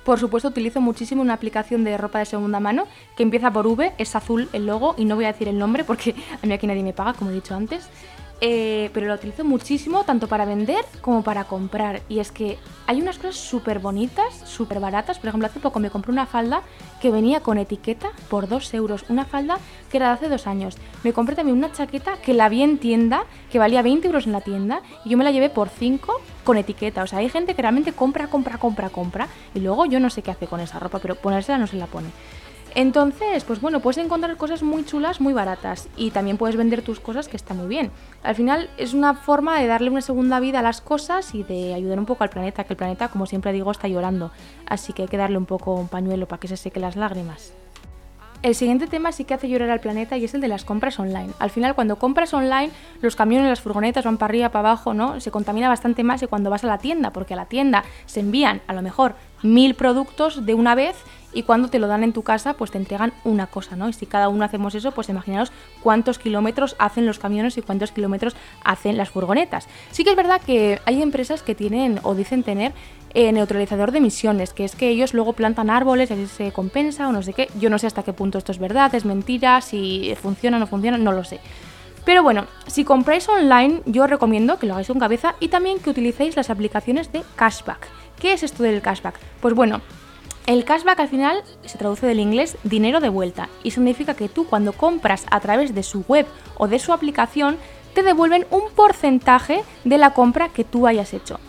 Por 0.05 0.17
supuesto, 0.17 0.47
utilizo 0.47 0.79
muchísimo 0.79 1.21
una 1.21 1.33
aplicación 1.33 1.83
de 1.83 1.97
ropa 1.97 2.19
de 2.19 2.25
segunda 2.25 2.61
mano 2.61 2.87
que 3.17 3.23
empieza 3.23 3.51
por 3.51 3.67
V, 3.67 3.91
es 3.97 4.15
azul 4.15 4.47
el 4.53 4.65
logo 4.65 4.95
y 4.97 5.03
no 5.03 5.15
voy 5.15 5.25
a 5.25 5.33
decir 5.33 5.49
el 5.49 5.59
nombre 5.59 5.83
porque 5.83 6.15
a 6.41 6.45
mí 6.45 6.53
aquí 6.53 6.67
nadie 6.67 6.83
me 6.83 6.93
paga, 6.93 7.13
como 7.13 7.31
he 7.31 7.33
dicho 7.33 7.53
antes. 7.53 7.89
Eh, 8.41 8.89
pero 8.93 9.07
lo 9.07 9.13
utilizo 9.13 9.45
muchísimo 9.45 10.03
tanto 10.03 10.27
para 10.27 10.45
vender 10.45 10.83
como 11.01 11.23
para 11.23 11.45
comprar. 11.45 12.01
Y 12.09 12.19
es 12.19 12.31
que 12.31 12.57
hay 12.85 13.01
unas 13.01 13.17
cosas 13.17 13.37
súper 13.37 13.79
bonitas, 13.79 14.33
súper 14.45 14.79
baratas. 14.79 15.19
Por 15.19 15.29
ejemplo, 15.29 15.47
hace 15.47 15.59
poco 15.59 15.79
me 15.79 15.89
compré 15.89 16.11
una 16.11 16.25
falda 16.25 16.61
que 17.01 17.11
venía 17.11 17.39
con 17.39 17.57
etiqueta 17.57 18.09
por 18.29 18.47
2 18.47 18.73
euros. 18.73 19.05
Una 19.09 19.25
falda 19.25 19.57
que 19.89 19.97
era 19.97 20.07
de 20.07 20.13
hace 20.13 20.29
dos 20.29 20.47
años. 20.47 20.75
Me 21.03 21.13
compré 21.13 21.35
también 21.35 21.57
una 21.57 21.71
chaqueta 21.71 22.17
que 22.17 22.33
la 22.33 22.49
vi 22.49 22.61
en 22.61 22.77
tienda, 22.77 23.23
que 23.51 23.59
valía 23.59 23.81
20 23.81 24.07
euros 24.07 24.25
en 24.25 24.33
la 24.33 24.41
tienda, 24.41 24.81
y 25.05 25.09
yo 25.09 25.17
me 25.17 25.23
la 25.23 25.31
llevé 25.31 25.49
por 25.49 25.69
5 25.69 26.21
con 26.43 26.57
etiqueta. 26.57 27.03
O 27.03 27.07
sea, 27.07 27.19
hay 27.19 27.29
gente 27.29 27.55
que 27.55 27.61
realmente 27.61 27.93
compra, 27.93 28.27
compra, 28.27 28.57
compra, 28.57 28.89
compra. 28.89 29.27
Y 29.53 29.61
luego 29.61 29.85
yo 29.85 29.99
no 29.99 30.09
sé 30.09 30.21
qué 30.21 30.31
hace 30.31 30.47
con 30.47 30.59
esa 30.59 30.79
ropa, 30.79 30.99
pero 30.99 31.15
ponérsela 31.15 31.57
no 31.57 31.67
se 31.67 31.77
la 31.77 31.87
pone. 31.87 32.09
Entonces, 32.75 33.45
pues 33.45 33.61
bueno, 33.61 33.79
puedes 33.79 34.03
encontrar 34.03 34.35
cosas 34.35 34.61
muy 34.61 34.85
chulas, 34.85 35.21
muy 35.21 35.31
baratas 35.31 35.87
y 35.95 36.11
también 36.11 36.37
puedes 36.37 36.57
vender 36.57 36.81
tus 36.81 36.99
cosas 36.99 37.29
que 37.29 37.37
está 37.37 37.53
muy 37.53 37.67
bien. 37.67 37.89
Al 38.21 38.35
final 38.35 38.69
es 38.77 38.93
una 38.93 39.13
forma 39.13 39.57
de 39.57 39.65
darle 39.65 39.89
una 39.89 40.01
segunda 40.01 40.41
vida 40.41 40.59
a 40.59 40.61
las 40.61 40.81
cosas 40.81 41.33
y 41.33 41.43
de 41.43 41.73
ayudar 41.73 41.97
un 41.99 42.05
poco 42.05 42.25
al 42.25 42.29
planeta, 42.29 42.65
que 42.65 42.73
el 42.73 42.77
planeta, 42.77 43.07
como 43.07 43.27
siempre 43.27 43.53
digo, 43.53 43.71
está 43.71 43.87
llorando. 43.87 44.31
Así 44.65 44.91
que 44.91 45.03
hay 45.03 45.07
que 45.07 45.15
darle 45.15 45.37
un 45.37 45.45
poco 45.45 45.73
un 45.73 45.87
pañuelo 45.87 46.27
para 46.27 46.41
que 46.41 46.49
se 46.49 46.57
seque 46.57 46.81
las 46.81 46.97
lágrimas. 46.97 47.53
El 48.45 48.53
siguiente 48.53 48.85
tema 48.85 49.11
sí 49.11 49.23
que 49.23 49.33
hace 49.33 49.49
llorar 49.49 49.71
al 49.71 49.79
planeta 49.79 50.17
y 50.17 50.25
es 50.25 50.33
el 50.35 50.41
de 50.41 50.47
las 50.47 50.65
compras 50.65 50.99
online. 50.99 51.31
Al 51.39 51.49
final, 51.49 51.73
cuando 51.73 51.95
compras 51.95 52.31
online, 52.33 52.69
los 53.01 53.15
camiones, 53.15 53.49
las 53.49 53.61
furgonetas 53.61 54.05
van 54.05 54.17
para 54.17 54.29
arriba, 54.29 54.49
para 54.49 54.69
abajo, 54.69 54.93
¿no? 54.93 55.19
Se 55.19 55.31
contamina 55.31 55.67
bastante 55.67 56.03
más 56.03 56.19
que 56.19 56.27
cuando 56.27 56.51
vas 56.51 56.63
a 56.63 56.67
la 56.67 56.77
tienda, 56.77 57.11
porque 57.11 57.33
a 57.33 57.37
la 57.37 57.45
tienda 57.45 57.83
se 58.05 58.19
envían 58.19 58.61
a 58.67 58.73
lo 58.73 58.83
mejor 58.83 59.15
mil 59.41 59.73
productos 59.73 60.45
de 60.45 60.53
una 60.53 60.75
vez 60.75 60.95
y 61.35 61.43
cuando 61.43 61.67
te 61.67 61.77
lo 61.77 61.87
dan 61.87 62.03
en 62.03 62.13
tu 62.13 62.23
casa, 62.23 62.53
pues 62.53 62.71
te 62.71 62.79
entregan 62.79 63.13
una 63.25 63.47
cosa, 63.47 63.75
¿no? 63.75 63.89
Y 63.89 63.93
si 63.93 64.05
cada 64.05 64.29
uno 64.29 64.45
hacemos 64.45 64.73
eso, 64.73 64.91
pues 64.91 65.09
imaginaos 65.09 65.51
cuántos 65.83 66.17
kilómetros 66.17 66.75
hacen 66.79 67.05
los 67.05 67.19
camiones 67.19 67.57
y 67.57 67.61
cuántos 67.61 67.91
kilómetros 67.91 68.35
hacen 68.63 68.97
las 68.97 69.09
furgonetas. 69.09 69.67
Sí 69.91 70.03
que 70.03 70.11
es 70.11 70.15
verdad 70.15 70.41
que 70.41 70.79
hay 70.85 71.01
empresas 71.01 71.43
que 71.43 71.53
tienen 71.53 71.99
o 72.03 72.15
dicen 72.15 72.41
tener 72.41 72.71
eh, 73.13 73.31
neutralizador 73.33 73.91
de 73.91 73.97
emisiones, 73.97 74.53
que 74.53 74.63
es 74.63 74.75
que 74.75 74.89
ellos 74.89 75.13
luego 75.13 75.33
plantan 75.33 75.69
árboles 75.69 76.09
y 76.09 76.13
así 76.13 76.27
se 76.27 76.51
compensa 76.53 77.07
o 77.07 77.11
no 77.11 77.21
sé 77.21 77.33
qué. 77.33 77.49
Yo 77.59 77.69
no 77.69 77.77
sé 77.77 77.87
hasta 77.87 78.03
qué 78.03 78.13
punto 78.13 78.37
esto 78.37 78.53
es 78.53 78.59
verdad, 78.59 78.95
es 78.95 79.03
mentira, 79.05 79.61
si 79.61 80.15
funciona 80.21 80.57
o 80.57 80.59
no 80.61 80.67
funciona, 80.67 80.97
no 80.97 81.11
lo 81.11 81.25
sé. 81.25 81.41
Pero 82.05 82.23
bueno, 82.23 82.45
si 82.67 82.85
compráis 82.85 83.27
online, 83.27 83.81
yo 83.85 84.03
os 84.03 84.09
recomiendo 84.09 84.57
que 84.57 84.67
lo 84.67 84.73
hagáis 84.73 84.87
con 84.87 84.99
cabeza 84.99 85.35
y 85.41 85.49
también 85.49 85.79
que 85.79 85.89
utilicéis 85.89 86.35
las 86.35 86.49
aplicaciones 86.49 87.11
de 87.11 87.23
cashback 87.35 87.87
¿Qué 88.19 88.33
es 88.33 88.43
esto 88.43 88.63
del 88.63 88.81
cashback? 88.81 89.19
Pues 89.41 89.53
bueno, 89.53 89.81
el 90.45 90.63
cashback 90.63 90.99
al 90.99 91.07
final 91.07 91.43
se 91.65 91.77
traduce 91.77 92.05
del 92.05 92.19
inglés 92.19 92.57
dinero 92.63 92.99
de 92.99 93.09
vuelta 93.09 93.49
y 93.63 93.71
significa 93.71 94.13
que 94.13 94.29
tú 94.29 94.45
cuando 94.45 94.73
compras 94.73 95.25
a 95.31 95.39
través 95.39 95.73
de 95.73 95.83
su 95.83 96.01
web 96.07 96.27
o 96.57 96.67
de 96.67 96.79
su 96.79 96.93
aplicación 96.93 97.57
te 97.95 98.03
devuelven 98.03 98.45
un 98.51 98.69
porcentaje 98.75 99.63
de 99.85 99.97
la 99.97 100.13
compra 100.13 100.49
que 100.49 100.63
tú 100.63 100.85
hayas 100.85 101.13
hecho. 101.13 101.39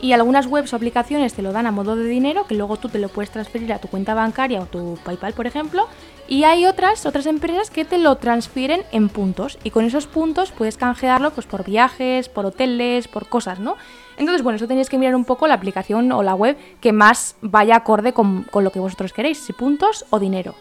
Y 0.00 0.12
algunas 0.12 0.46
webs 0.46 0.72
o 0.72 0.76
aplicaciones 0.76 1.34
te 1.34 1.42
lo 1.42 1.52
dan 1.52 1.66
a 1.66 1.70
modo 1.70 1.96
de 1.96 2.04
dinero, 2.04 2.46
que 2.46 2.54
luego 2.54 2.76
tú 2.76 2.88
te 2.88 2.98
lo 2.98 3.08
puedes 3.08 3.30
transferir 3.30 3.72
a 3.72 3.78
tu 3.78 3.88
cuenta 3.88 4.12
bancaria 4.12 4.60
o 4.60 4.66
tu 4.66 4.98
PayPal, 5.04 5.32
por 5.32 5.46
ejemplo. 5.46 5.86
Y 6.28 6.44
hay 6.44 6.66
otras, 6.66 7.06
otras 7.06 7.26
empresas 7.26 7.70
que 7.70 7.86
te 7.86 7.96
lo 7.96 8.16
transfieren 8.16 8.82
en 8.92 9.08
puntos. 9.08 9.58
Y 9.64 9.70
con 9.70 9.86
esos 9.86 10.06
puntos 10.06 10.50
puedes 10.50 10.76
canjearlo 10.76 11.30
pues, 11.30 11.46
por 11.46 11.64
viajes, 11.64 12.28
por 12.28 12.44
hoteles, 12.44 13.08
por 13.08 13.28
cosas, 13.28 13.58
¿no? 13.58 13.76
Entonces, 14.16 14.42
bueno, 14.42 14.56
eso 14.56 14.66
tenéis 14.66 14.88
que 14.88 14.98
mirar 14.98 15.14
un 15.14 15.24
poco 15.24 15.46
la 15.46 15.54
aplicación 15.54 16.10
o 16.12 16.22
la 16.22 16.34
web 16.34 16.56
que 16.80 16.92
más 16.92 17.36
vaya 17.42 17.76
acorde 17.76 18.12
con, 18.12 18.44
con 18.44 18.64
lo 18.64 18.72
que 18.72 18.80
vosotros 18.80 19.12
queréis, 19.12 19.38
si 19.38 19.52
puntos 19.52 20.04
o 20.10 20.18
dinero. 20.18 20.54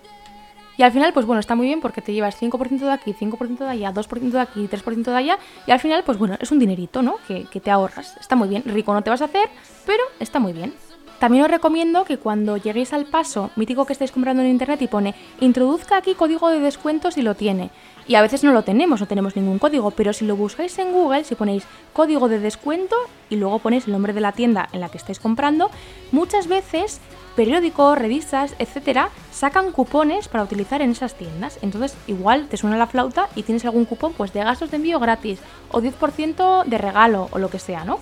Y 0.78 0.84
al 0.84 0.92
final, 0.92 1.14
pues 1.14 1.26
bueno, 1.26 1.40
está 1.40 1.56
muy 1.56 1.68
bien 1.68 1.80
porque 1.80 2.02
te 2.02 2.14
llevas 2.14 2.42
5% 2.42 2.80
de 2.80 2.92
aquí, 2.92 3.14
5% 3.14 3.60
de 3.60 3.70
allá, 3.70 3.94
2% 3.94 4.20
de 4.32 4.40
aquí, 4.40 4.68
3% 4.68 5.04
de 5.04 5.16
allá. 5.16 5.40
Y 5.66 5.72
al 5.72 5.80
final, 5.80 6.04
pues 6.06 6.18
bueno, 6.18 6.36
es 6.40 6.52
un 6.52 6.60
dinerito, 6.60 7.02
¿no? 7.02 7.16
Que, 7.28 7.46
que 7.46 7.62
te 7.62 7.72
ahorras. 7.72 8.18
Está 8.20 8.36
muy 8.36 8.50
bien. 8.50 8.64
Rico 8.66 8.94
no 8.94 9.02
te 9.02 9.10
vas 9.10 9.22
a 9.22 9.26
hacer, 9.26 9.50
pero 9.86 10.04
está 10.20 10.40
muy 10.40 10.52
bien. 10.52 10.74
También 11.20 11.46
os 11.46 11.52
recomiendo 11.52 12.04
que 12.04 12.18
cuando 12.18 12.58
lleguéis 12.58 12.92
al 12.92 13.06
paso 13.06 13.50
mítico 13.56 13.86
que 13.86 13.94
estáis 13.94 14.12
comprando 14.12 14.44
en 14.44 14.50
internet 14.50 14.82
y 14.82 14.88
pone 14.88 15.16
introduzca 15.40 15.98
aquí 15.98 16.14
código 16.14 16.50
de 16.50 16.60
descuento 16.60 17.10
si 17.10 17.22
lo 17.22 17.36
tiene. 17.36 17.70
Y 18.08 18.16
a 18.16 18.22
veces 18.22 18.44
no 18.44 18.52
lo 18.52 18.64
tenemos, 18.64 19.00
no 19.00 19.08
tenemos 19.08 19.36
ningún 19.36 19.58
código, 19.58 19.92
pero 19.92 20.14
si 20.14 20.26
lo 20.26 20.36
buscáis 20.36 20.78
en 20.78 20.92
Google, 20.92 21.24
si 21.24 21.36
ponéis 21.36 21.64
código 21.94 22.28
de 22.28 22.40
descuento 22.40 22.96
y 23.30 23.38
luego 23.38 23.60
ponéis 23.60 23.88
el 23.88 23.94
nombre 23.94 24.14
de 24.14 24.22
la 24.22 24.34
tienda 24.34 24.70
en 24.74 24.82
la 24.82 24.90
que 24.90 24.98
estáis 24.98 25.20
comprando, 25.20 25.72
muchas 26.12 26.48
veces 26.48 27.00
periódicos, 27.36 27.98
revistas, 27.98 28.56
etcétera, 28.60 29.10
sacan 29.32 29.72
cupones 29.72 30.28
para 30.28 30.44
utilizar 30.44 30.82
en 30.82 30.92
esas 30.92 31.16
tiendas. 31.16 31.58
Entonces, 31.62 31.96
igual 32.08 32.48
te 32.48 32.58
suena 32.58 32.78
la 32.78 32.88
flauta 32.88 33.30
y 33.36 33.44
tienes 33.44 33.66
algún 33.66 33.86
cupón 33.86 34.14
pues 34.14 34.34
de 34.34 34.44
gastos 34.44 34.70
de 34.70 34.78
envío 34.78 35.00
gratis 35.00 35.40
o 35.72 35.82
10% 35.82 36.66
de 36.66 36.78
regalo 36.78 37.30
o 37.32 37.40
lo 37.40 37.50
que 37.50 37.60
sea, 37.60 37.84
¿no? 37.86 38.00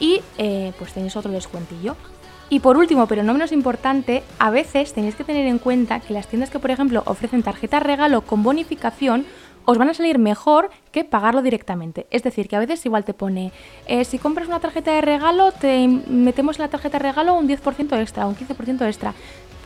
Y 0.00 0.20
eh, 0.38 0.72
pues 0.78 0.92
tenéis 0.92 1.16
otro 1.16 1.30
descuentillo. 1.30 1.96
Y 2.50 2.60
por 2.60 2.78
último, 2.78 3.06
pero 3.06 3.22
no 3.22 3.34
menos 3.34 3.52
importante, 3.52 4.22
a 4.38 4.50
veces 4.50 4.94
tenéis 4.94 5.14
que 5.14 5.24
tener 5.24 5.46
en 5.46 5.58
cuenta 5.58 6.00
que 6.00 6.14
las 6.14 6.28
tiendas 6.28 6.48
que, 6.48 6.58
por 6.58 6.70
ejemplo, 6.70 7.02
ofrecen 7.04 7.42
tarjeta 7.42 7.78
regalo 7.78 8.22
con 8.22 8.42
bonificación 8.42 9.26
os 9.66 9.76
van 9.76 9.90
a 9.90 9.94
salir 9.94 10.18
mejor 10.18 10.70
que 10.92 11.04
pagarlo 11.04 11.42
directamente. 11.42 12.06
Es 12.10 12.22
decir, 12.22 12.48
que 12.48 12.56
a 12.56 12.58
veces 12.58 12.86
igual 12.86 13.04
te 13.04 13.12
pone, 13.12 13.52
eh, 13.86 14.06
si 14.06 14.18
compras 14.18 14.48
una 14.48 14.60
tarjeta 14.60 14.92
de 14.92 15.02
regalo, 15.02 15.52
te 15.52 15.86
metemos 15.86 16.56
en 16.56 16.62
la 16.62 16.70
tarjeta 16.70 16.96
de 16.96 17.02
regalo 17.02 17.34
un 17.34 17.46
10% 17.46 18.00
extra, 18.00 18.26
un 18.26 18.34
15% 18.34 18.86
extra. 18.86 19.12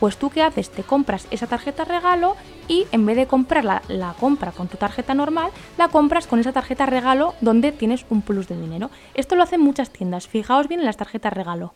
Pues 0.01 0.17
tú 0.17 0.29
qué 0.29 0.41
haces? 0.41 0.69
Te 0.69 0.83
compras 0.83 1.25
esa 1.31 1.47
tarjeta 1.47 1.85
regalo 1.85 2.35
y 2.67 2.85
en 2.91 3.05
vez 3.05 3.15
de 3.15 3.27
comprar 3.27 3.63
la, 3.63 3.81
la, 3.87 4.13
compra 4.19 4.51
con 4.51 4.67
tu 4.67 4.75
tarjeta 4.75 5.13
normal, 5.13 5.51
la 5.77 5.87
compras 5.87 6.27
con 6.27 6.39
esa 6.39 6.51
tarjeta 6.51 6.85
regalo 6.85 7.33
donde 7.39 7.71
tienes 7.71 8.05
un 8.09 8.23
plus 8.23 8.49
de 8.49 8.59
dinero. 8.59 8.89
Esto 9.13 9.37
lo 9.37 9.43
hacen 9.43 9.61
muchas 9.61 9.89
tiendas, 9.89 10.27
fijaos 10.27 10.67
bien 10.67 10.81
en 10.81 10.85
las 10.85 10.97
tarjetas 10.97 11.31
regalo. 11.31 11.75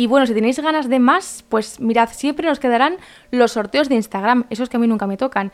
Y 0.00 0.06
bueno, 0.06 0.26
si 0.26 0.32
tenéis 0.32 0.58
ganas 0.58 0.88
de 0.88 0.98
más, 0.98 1.44
pues 1.50 1.78
mirad, 1.78 2.08
siempre 2.10 2.48
nos 2.48 2.58
quedarán 2.58 2.96
los 3.30 3.52
sorteos 3.52 3.90
de 3.90 3.96
Instagram, 3.96 4.46
esos 4.48 4.70
que 4.70 4.78
a 4.78 4.80
mí 4.80 4.86
nunca 4.86 5.06
me 5.06 5.18
tocan 5.18 5.52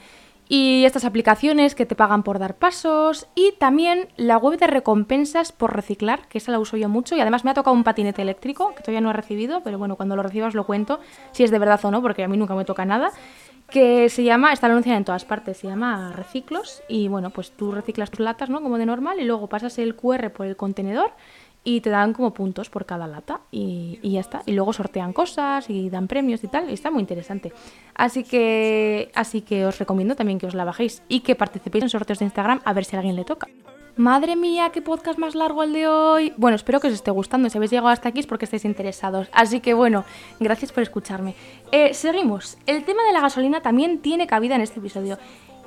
y 0.48 0.84
estas 0.84 1.04
aplicaciones 1.04 1.74
que 1.74 1.84
te 1.84 1.96
pagan 1.96 2.22
por 2.22 2.38
dar 2.38 2.54
pasos 2.54 3.26
y 3.34 3.54
también 3.58 4.06
la 4.16 4.38
web 4.38 4.56
de 4.60 4.68
recompensas 4.68 5.50
por 5.50 5.74
reciclar, 5.74 6.28
que 6.28 6.38
esa 6.38 6.52
la 6.52 6.60
uso 6.60 6.76
yo 6.76 6.88
mucho 6.88 7.16
y 7.16 7.20
además 7.20 7.44
me 7.44 7.50
ha 7.50 7.54
tocado 7.54 7.74
un 7.74 7.82
patinete 7.82 8.22
eléctrico 8.22 8.72
que 8.76 8.82
todavía 8.82 9.00
no 9.00 9.10
he 9.10 9.14
recibido, 9.14 9.62
pero 9.64 9.78
bueno, 9.78 9.96
cuando 9.96 10.14
lo 10.14 10.22
recibas 10.22 10.54
lo 10.54 10.64
cuento 10.64 11.00
si 11.32 11.42
es 11.42 11.50
de 11.50 11.58
verdad 11.58 11.84
o 11.84 11.90
no, 11.90 12.00
porque 12.00 12.22
a 12.22 12.28
mí 12.28 12.36
nunca 12.36 12.54
me 12.54 12.64
toca 12.64 12.84
nada, 12.84 13.10
que 13.68 14.08
se 14.08 14.22
llama, 14.22 14.52
está 14.52 14.68
anunciada 14.68 14.96
en 14.96 15.04
todas 15.04 15.24
partes, 15.24 15.56
se 15.56 15.66
llama 15.66 16.12
Reciclos 16.12 16.84
y 16.88 17.08
bueno, 17.08 17.30
pues 17.30 17.50
tú 17.50 17.72
reciclas 17.72 18.12
tus 18.12 18.20
latas, 18.20 18.48
¿no? 18.48 18.62
Como 18.62 18.78
de 18.78 18.86
normal 18.86 19.18
y 19.18 19.24
luego 19.24 19.48
pasas 19.48 19.76
el 19.78 19.96
QR 19.96 20.30
por 20.30 20.46
el 20.46 20.54
contenedor 20.54 21.10
y 21.66 21.80
te 21.80 21.90
dan 21.90 22.12
como 22.12 22.32
puntos 22.32 22.70
por 22.70 22.86
cada 22.86 23.08
lata 23.08 23.40
y, 23.50 23.98
y, 24.00 24.12
ya 24.12 24.20
está. 24.20 24.42
Y 24.46 24.52
luego 24.52 24.72
sortean 24.72 25.12
cosas 25.12 25.68
y 25.68 25.90
dan 25.90 26.06
premios 26.06 26.44
y 26.44 26.46
tal, 26.46 26.70
y 26.70 26.72
está 26.72 26.92
muy 26.92 27.00
interesante. 27.00 27.52
Así 27.92 28.22
que, 28.22 29.10
así 29.16 29.42
que 29.42 29.66
os 29.66 29.76
recomiendo 29.80 30.14
también 30.14 30.38
que 30.38 30.46
os 30.46 30.54
la 30.54 30.64
bajéis 30.64 31.02
y 31.08 31.20
que 31.20 31.34
participéis 31.34 31.82
en 31.82 31.90
sorteos 31.90 32.20
de 32.20 32.26
Instagram 32.26 32.60
a 32.64 32.72
ver 32.72 32.84
si 32.84 32.94
a 32.94 33.00
alguien 33.00 33.16
le 33.16 33.24
toca. 33.24 33.48
Madre 33.96 34.36
mía, 34.36 34.70
qué 34.72 34.80
podcast 34.80 35.18
más 35.18 35.34
largo 35.34 35.64
el 35.64 35.72
de 35.72 35.88
hoy. 35.88 36.32
Bueno, 36.36 36.54
espero 36.54 36.78
que 36.78 36.86
os 36.86 36.94
esté 36.94 37.10
gustando. 37.10 37.50
Si 37.50 37.58
habéis 37.58 37.72
llegado 37.72 37.88
hasta 37.88 38.10
aquí 38.10 38.20
es 38.20 38.28
porque 38.28 38.44
estáis 38.44 38.64
interesados. 38.64 39.28
Así 39.32 39.58
que 39.58 39.74
bueno, 39.74 40.04
gracias 40.38 40.70
por 40.70 40.84
escucharme. 40.84 41.34
Eh, 41.72 41.94
seguimos. 41.94 42.58
El 42.66 42.84
tema 42.84 43.02
de 43.04 43.12
la 43.12 43.22
gasolina 43.22 43.60
también 43.60 43.98
tiene 43.98 44.28
cabida 44.28 44.54
en 44.54 44.60
este 44.60 44.78
episodio. 44.78 45.18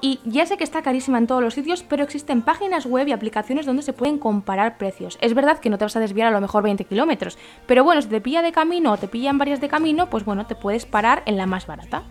Y 0.02 0.20
ya 0.24 0.46
sé 0.46 0.58
que 0.58 0.64
está 0.64 0.82
carísima 0.82 1.18
en 1.18 1.28
todos 1.28 1.42
los 1.42 1.54
sitios, 1.54 1.84
pero 1.84 2.04
existen 2.04 2.42
páginas 2.42 2.86
web 2.86 3.08
y 3.08 3.12
aplicaciones 3.12 3.66
donde 3.66 3.84
se 3.84 3.94
pueden 3.94 4.18
comparar 4.18 4.78
precios. 4.78 5.18
Es 5.22 5.34
verdad 5.34 5.60
que 5.60 5.70
no 5.70 5.78
te 5.78 5.86
vas 5.86 5.96
a 5.96 6.00
desviar 6.00 6.28
a 6.28 6.32
lo 6.32 6.42
mejor 6.42 6.64
20 6.64 6.86
kilómetros, 6.86 7.38
pero 7.66 7.84
bueno, 7.84 8.02
si 8.02 8.08
te 8.08 8.22
pilla 8.22 8.42
de 8.42 8.52
camino 8.52 8.94
o 8.94 8.98
te 8.98 9.08
pillan 9.08 9.38
varias 9.38 9.60
de 9.60 9.68
camino, 9.68 10.10
pues 10.10 10.24
bueno, 10.24 10.46
te 10.46 10.56
puedes 10.56 10.86
parar 10.86 11.24
en 11.26 11.38
la 11.38 11.46
más 11.46 11.68
barata. 11.68 12.04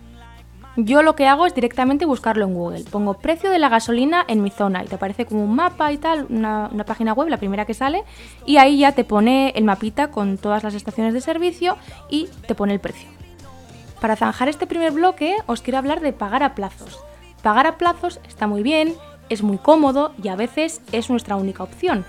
Yo 0.75 1.01
lo 1.01 1.15
que 1.15 1.27
hago 1.27 1.45
es 1.45 1.55
directamente 1.55 2.05
buscarlo 2.05 2.45
en 2.45 2.53
Google. 2.53 2.85
Pongo 2.89 3.15
precio 3.15 3.49
de 3.49 3.59
la 3.59 3.69
gasolina 3.69 4.23
en 4.27 4.41
mi 4.43 4.49
zona 4.49 4.83
y 4.83 4.87
te 4.87 4.95
aparece 4.95 5.25
como 5.25 5.43
un 5.43 5.55
mapa 5.55 5.91
y 5.91 5.97
tal, 5.97 6.27
una, 6.29 6.69
una, 6.71 6.85
página 6.85 7.13
web, 7.13 7.27
la 7.27 7.37
primera 7.37 7.65
que 7.65 7.73
sale, 7.73 8.03
y 8.45 8.57
ahí 8.57 8.77
ya 8.77 8.93
te 8.93 9.03
pone 9.03 9.49
el 9.55 9.63
mapita 9.63 10.09
con 10.09 10.37
todas 10.37 10.63
las 10.63 10.75
estaciones 10.75 11.13
de 11.13 11.21
servicio 11.21 11.77
y 12.09 12.29
te 12.47 12.55
pone 12.55 12.73
el 12.73 12.79
precio. 12.79 13.09
Para 13.99 14.15
zanjar 14.15 14.47
este 14.47 14.67
primer 14.67 14.91
bloque 14.91 15.35
os 15.47 15.61
quiero 15.61 15.79
hablar 15.79 15.99
de 15.99 16.13
pagar 16.13 16.43
a 16.43 16.55
plazos. 16.55 16.99
Pagar 17.41 17.67
a 17.67 17.77
plazos 17.77 18.19
está 18.27 18.47
muy 18.47 18.63
bien, 18.63 18.95
es 19.29 19.43
muy 19.43 19.57
cómodo 19.57 20.13
y 20.21 20.27
a 20.27 20.35
veces 20.35 20.81
es 20.91 21.09
nuestra 21.09 21.35
única 21.35 21.63
opción. 21.63 22.05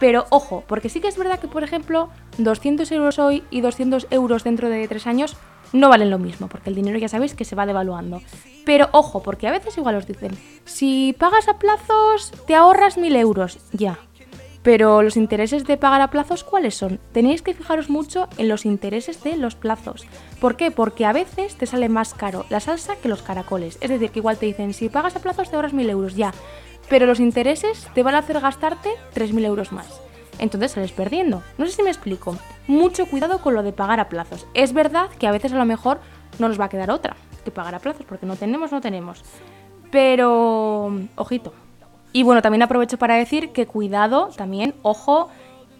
Pero 0.00 0.26
ojo, 0.30 0.64
porque 0.66 0.88
sí 0.88 1.00
que 1.00 1.08
es 1.08 1.16
verdad 1.16 1.38
que, 1.38 1.48
por 1.48 1.62
ejemplo, 1.62 2.10
200 2.38 2.90
euros 2.92 3.18
hoy 3.18 3.44
y 3.50 3.60
200 3.60 4.08
euros 4.10 4.44
dentro 4.44 4.68
de 4.68 4.86
3 4.86 5.06
años 5.06 5.36
no 5.72 5.88
valen 5.88 6.10
lo 6.10 6.18
mismo, 6.18 6.48
porque 6.48 6.70
el 6.70 6.76
dinero 6.76 6.98
ya 6.98 7.08
sabéis 7.08 7.34
que 7.34 7.44
se 7.44 7.56
va 7.56 7.66
devaluando. 7.66 8.20
Pero 8.64 8.88
ojo, 8.92 9.22
porque 9.22 9.48
a 9.48 9.50
veces 9.50 9.76
igual 9.76 9.96
os 9.96 10.06
dicen, 10.06 10.36
si 10.64 11.14
pagas 11.18 11.48
a 11.48 11.58
plazos 11.58 12.32
te 12.46 12.54
ahorras 12.54 12.98
1000 12.98 13.16
euros, 13.16 13.58
ya, 13.72 13.98
pero 14.64 15.02
los 15.02 15.18
intereses 15.18 15.64
de 15.64 15.76
pagar 15.76 16.00
a 16.00 16.10
plazos, 16.10 16.42
¿cuáles 16.42 16.74
son? 16.74 16.98
Tenéis 17.12 17.42
que 17.42 17.52
fijaros 17.52 17.90
mucho 17.90 18.28
en 18.38 18.48
los 18.48 18.64
intereses 18.64 19.22
de 19.22 19.36
los 19.36 19.54
plazos. 19.54 20.06
¿Por 20.40 20.56
qué? 20.56 20.70
Porque 20.70 21.04
a 21.04 21.12
veces 21.12 21.54
te 21.56 21.66
sale 21.66 21.90
más 21.90 22.14
caro 22.14 22.46
la 22.48 22.60
salsa 22.60 22.96
que 22.96 23.10
los 23.10 23.20
caracoles. 23.20 23.76
Es 23.82 23.90
decir, 23.90 24.10
que 24.10 24.20
igual 24.20 24.38
te 24.38 24.46
dicen, 24.46 24.72
si 24.72 24.88
pagas 24.88 25.16
a 25.16 25.20
plazos 25.20 25.50
te 25.50 25.56
ahorras 25.56 25.74
1000 25.74 25.90
euros, 25.90 26.16
ya. 26.16 26.32
Pero 26.88 27.04
los 27.04 27.20
intereses 27.20 27.86
te 27.94 28.02
van 28.02 28.14
a 28.14 28.18
hacer 28.18 28.40
gastarte 28.40 28.88
3.000 29.14 29.44
euros 29.44 29.70
más. 29.70 30.00
Entonces 30.38 30.72
sales 30.72 30.92
perdiendo. 30.92 31.42
No 31.58 31.66
sé 31.66 31.72
si 31.72 31.82
me 31.82 31.90
explico. 31.90 32.38
Mucho 32.66 33.04
cuidado 33.04 33.42
con 33.42 33.52
lo 33.52 33.62
de 33.62 33.74
pagar 33.74 34.00
a 34.00 34.08
plazos. 34.08 34.46
Es 34.54 34.72
verdad 34.72 35.10
que 35.18 35.26
a 35.26 35.32
veces 35.32 35.52
a 35.52 35.58
lo 35.58 35.66
mejor 35.66 36.00
no 36.38 36.48
nos 36.48 36.58
va 36.58 36.64
a 36.64 36.70
quedar 36.70 36.90
otra 36.90 37.16
que 37.44 37.50
pagar 37.50 37.74
a 37.74 37.80
plazos, 37.80 38.06
porque 38.06 38.24
no 38.24 38.36
tenemos, 38.36 38.72
no 38.72 38.80
tenemos. 38.80 39.22
Pero, 39.90 40.90
ojito, 41.16 41.52
y 42.14 42.22
bueno, 42.22 42.42
también 42.42 42.62
aprovecho 42.62 42.96
para 42.96 43.16
decir 43.16 43.50
que 43.50 43.66
cuidado 43.66 44.30
también, 44.36 44.72
ojo, 44.82 45.28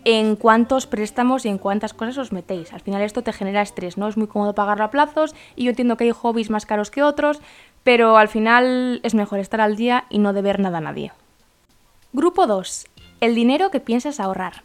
en 0.04 0.34
cuántos 0.34 0.88
préstamos 0.88 1.46
y 1.46 1.48
en 1.48 1.58
cuántas 1.58 1.94
cosas 1.94 2.18
os 2.18 2.32
metéis. 2.32 2.72
Al 2.72 2.80
final 2.80 3.02
esto 3.02 3.22
te 3.22 3.32
genera 3.32 3.62
estrés, 3.62 3.96
¿no? 3.96 4.08
Es 4.08 4.16
muy 4.16 4.26
cómodo 4.26 4.52
pagarlo 4.52 4.82
a 4.82 4.90
plazos 4.90 5.32
y 5.54 5.62
yo 5.62 5.70
entiendo 5.70 5.96
que 5.96 6.04
hay 6.04 6.10
hobbies 6.10 6.50
más 6.50 6.66
caros 6.66 6.90
que 6.90 7.04
otros, 7.04 7.40
pero 7.84 8.18
al 8.18 8.26
final 8.26 8.98
es 9.04 9.14
mejor 9.14 9.38
estar 9.38 9.60
al 9.60 9.76
día 9.76 10.06
y 10.10 10.18
no 10.18 10.32
deber 10.32 10.58
nada 10.58 10.78
a 10.78 10.80
nadie. 10.80 11.12
Grupo 12.12 12.48
2. 12.48 12.86
El 13.20 13.36
dinero 13.36 13.70
que 13.70 13.78
piensas 13.78 14.18
ahorrar. 14.18 14.64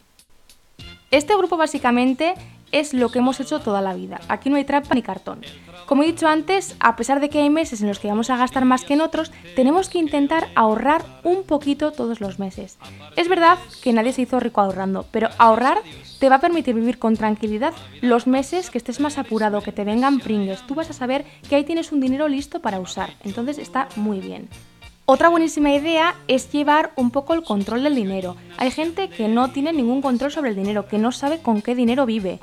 Este 1.11 1.37
grupo 1.37 1.55
básicamente 1.55 2.33
es 2.71 2.93
lo 2.93 3.09
que 3.09 3.19
hemos 3.19 3.39
hecho 3.39 3.59
toda 3.59 3.81
la 3.81 3.93
vida. 3.93 4.19
Aquí 4.27 4.49
no 4.49 4.55
hay 4.55 4.65
trampa 4.65 4.95
ni 4.95 5.01
cartón. 5.01 5.41
Como 5.85 6.03
he 6.03 6.07
dicho 6.07 6.27
antes, 6.27 6.75
a 6.79 6.95
pesar 6.95 7.19
de 7.19 7.29
que 7.29 7.39
hay 7.39 7.49
meses 7.49 7.81
en 7.81 7.87
los 7.87 7.99
que 7.99 8.07
vamos 8.07 8.29
a 8.29 8.37
gastar 8.37 8.65
más 8.65 8.85
que 8.85 8.93
en 8.93 9.01
otros, 9.01 9.31
tenemos 9.55 9.89
que 9.89 9.97
intentar 9.97 10.49
ahorrar 10.55 11.03
un 11.23 11.43
poquito 11.43 11.91
todos 11.91 12.21
los 12.21 12.37
meses. 12.37 12.77
Es 13.15 13.27
verdad 13.27 13.57
que 13.81 13.93
nadie 13.93 14.13
se 14.13 14.21
hizo 14.21 14.39
rico 14.39 14.61
ahorrando, 14.61 15.05
pero 15.11 15.29
ahorrar 15.37 15.79
te 16.19 16.29
va 16.29 16.35
a 16.35 16.41
permitir 16.41 16.75
vivir 16.75 16.99
con 16.99 17.17
tranquilidad 17.17 17.73
los 18.01 18.27
meses 18.27 18.69
que 18.69 18.77
estés 18.77 18.99
más 18.99 19.17
apurado, 19.17 19.61
que 19.61 19.71
te 19.71 19.83
vengan 19.83 20.19
pringues. 20.19 20.65
Tú 20.67 20.75
vas 20.75 20.89
a 20.89 20.93
saber 20.93 21.25
que 21.47 21.55
ahí 21.55 21.63
tienes 21.63 21.91
un 21.91 22.01
dinero 22.01 22.27
listo 22.27 22.59
para 22.59 22.79
usar. 22.79 23.15
Entonces 23.23 23.57
está 23.57 23.87
muy 23.95 24.19
bien. 24.19 24.47
Otra 25.11 25.29
buenísima 25.29 25.73
idea 25.73 26.13
es 26.27 26.51
llevar 26.51 26.91
un 26.95 27.09
poco 27.09 27.33
el 27.33 27.41
control 27.41 27.81
del 27.81 27.95
dinero. 27.95 28.35
Hay 28.57 28.69
gente 28.69 29.09
que 29.09 29.27
no 29.27 29.49
tiene 29.49 29.73
ningún 29.73 30.03
control 30.03 30.31
sobre 30.31 30.51
el 30.51 30.55
dinero, 30.55 30.87
que 30.87 30.99
no 30.99 31.11
sabe 31.11 31.39
con 31.39 31.63
qué 31.63 31.73
dinero 31.73 32.05
vive. 32.05 32.39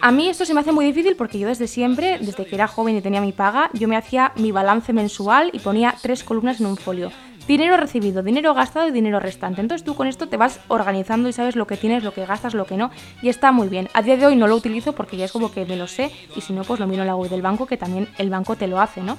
A 0.00 0.10
mí 0.10 0.26
esto 0.26 0.46
se 0.46 0.54
me 0.54 0.60
hace 0.60 0.72
muy 0.72 0.86
difícil 0.86 1.16
porque 1.16 1.38
yo 1.38 1.48
desde 1.48 1.66
siempre, 1.66 2.18
desde 2.18 2.46
que 2.46 2.54
era 2.54 2.66
joven 2.66 2.96
y 2.96 3.02
tenía 3.02 3.20
mi 3.20 3.32
paga, 3.32 3.68
yo 3.74 3.88
me 3.88 3.96
hacía 3.98 4.32
mi 4.36 4.52
balance 4.52 4.94
mensual 4.94 5.50
y 5.52 5.58
ponía 5.58 5.96
tres 6.00 6.24
columnas 6.24 6.60
en 6.60 6.66
un 6.68 6.78
folio. 6.78 7.12
dinero 7.46 7.76
recibido, 7.76 8.22
dinero 8.22 8.54
gastado 8.54 8.88
y 8.88 8.90
dinero 8.90 9.20
restante. 9.20 9.60
Entonces 9.60 9.84
tú 9.84 9.94
con 9.94 10.06
esto 10.06 10.28
te 10.28 10.36
vas 10.38 10.60
organizando 10.68 11.28
y 11.28 11.34
sabes 11.34 11.56
lo 11.56 11.66
que 11.66 11.76
tienes, 11.76 12.04
lo 12.04 12.14
que 12.14 12.24
gastas, 12.24 12.54
lo 12.54 12.64
que 12.64 12.76
no, 12.76 12.90
y 13.20 13.28
está 13.28 13.52
muy 13.52 13.68
bien. 13.68 13.88
A 13.92 14.02
día 14.02 14.16
de 14.16 14.26
hoy 14.26 14.36
no 14.36 14.46
lo 14.46 14.56
utilizo 14.56 14.94
porque 14.94 15.16
ya 15.16 15.26
es 15.26 15.32
como 15.32 15.50
que 15.50 15.64
me 15.64 15.76
lo 15.76 15.86
sé, 15.86 16.10
y 16.36 16.42
si 16.42 16.52
no, 16.52 16.64
pues 16.64 16.78
lo 16.78 16.86
miro 16.86 17.02
en 17.02 17.06
la 17.06 17.16
web 17.16 17.30
del 17.30 17.40
banco, 17.40 17.66
que 17.66 17.78
también 17.78 18.08
el 18.18 18.28
banco 18.28 18.56
te 18.56 18.66
lo 18.66 18.80
hace, 18.80 19.00
¿no? 19.02 19.16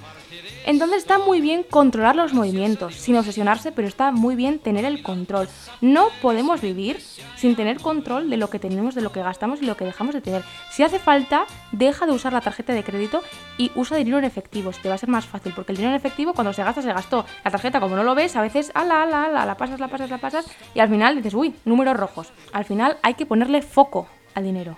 Entonces 0.66 0.98
está 0.98 1.18
muy 1.18 1.42
bien 1.42 1.64
controlar 1.64 2.16
los 2.16 2.34
movimientos, 2.34 2.96
sin 2.96 3.16
obsesionarse, 3.16 3.72
pero 3.72 3.88
está 3.88 4.12
muy 4.12 4.36
bien 4.36 4.60
tener 4.60 4.86
el 4.86 5.02
control. 5.02 5.48
No 5.82 6.10
podemos 6.22 6.62
vivir 6.62 7.00
sin 7.38 7.56
tener 7.56 7.80
control 7.80 8.30
de 8.30 8.38
lo 8.38 8.50
que 8.50 8.60
tenemos, 8.60 8.96
de 8.96 9.02
lo 9.02 9.12
que 9.12 9.24
gastamos 9.24 9.62
y 9.62 9.66
lo 9.66 9.78
que 9.78 9.86
dejamos 9.86 10.14
de 10.14 10.22
tener. 10.22 10.44
Si 10.72 10.84
hace 10.84 11.00
falta, 11.00 11.46
deja 11.72 12.06
de 12.06 12.12
usar 12.12 12.34
la 12.34 12.42
tarjeta 12.42 12.74
de 12.74 12.84
crédito 12.84 13.24
y 13.58 13.72
usa 13.76 13.98
dinero 13.98 14.20
en 14.20 14.26
efectivo, 14.26 14.72
te 14.82 14.90
va 14.90 14.96
a 14.96 14.98
ser 14.98 15.10
más 15.10 15.26
fácil, 15.26 15.54
porque 15.56 15.72
el 15.72 15.78
dinero 15.78 15.94
en 15.94 15.98
efectivo 15.98 16.34
cuando 16.34 16.54
se 16.54 16.64
gasta, 16.64 16.82
se 16.82 16.94
gastó. 16.94 17.26
La 17.44 17.52
tarjeta, 17.52 17.80
como 17.80 17.96
no 17.96 18.04
lo 18.04 18.16
ves, 18.16 18.36
a 18.36 18.42
veces, 18.42 18.72
ala, 18.74 19.04
ala, 19.04 19.26
ala, 19.26 19.46
la 19.46 19.58
pasas, 19.58 19.80
la 19.80 19.88
pasas, 19.88 20.10
la 20.10 20.18
pasas, 20.18 20.46
y 20.76 20.80
al 20.80 20.90
final 20.90 21.16
dices, 21.16 21.34
uy, 21.34 21.56
números 21.66 21.98
rojos. 21.98 22.32
Al 22.54 22.66
final 22.66 22.98
hay 23.02 23.16
que 23.16 23.26
ponerle 23.26 23.62
foco 23.62 24.08
al 24.36 24.44
dinero. 24.44 24.78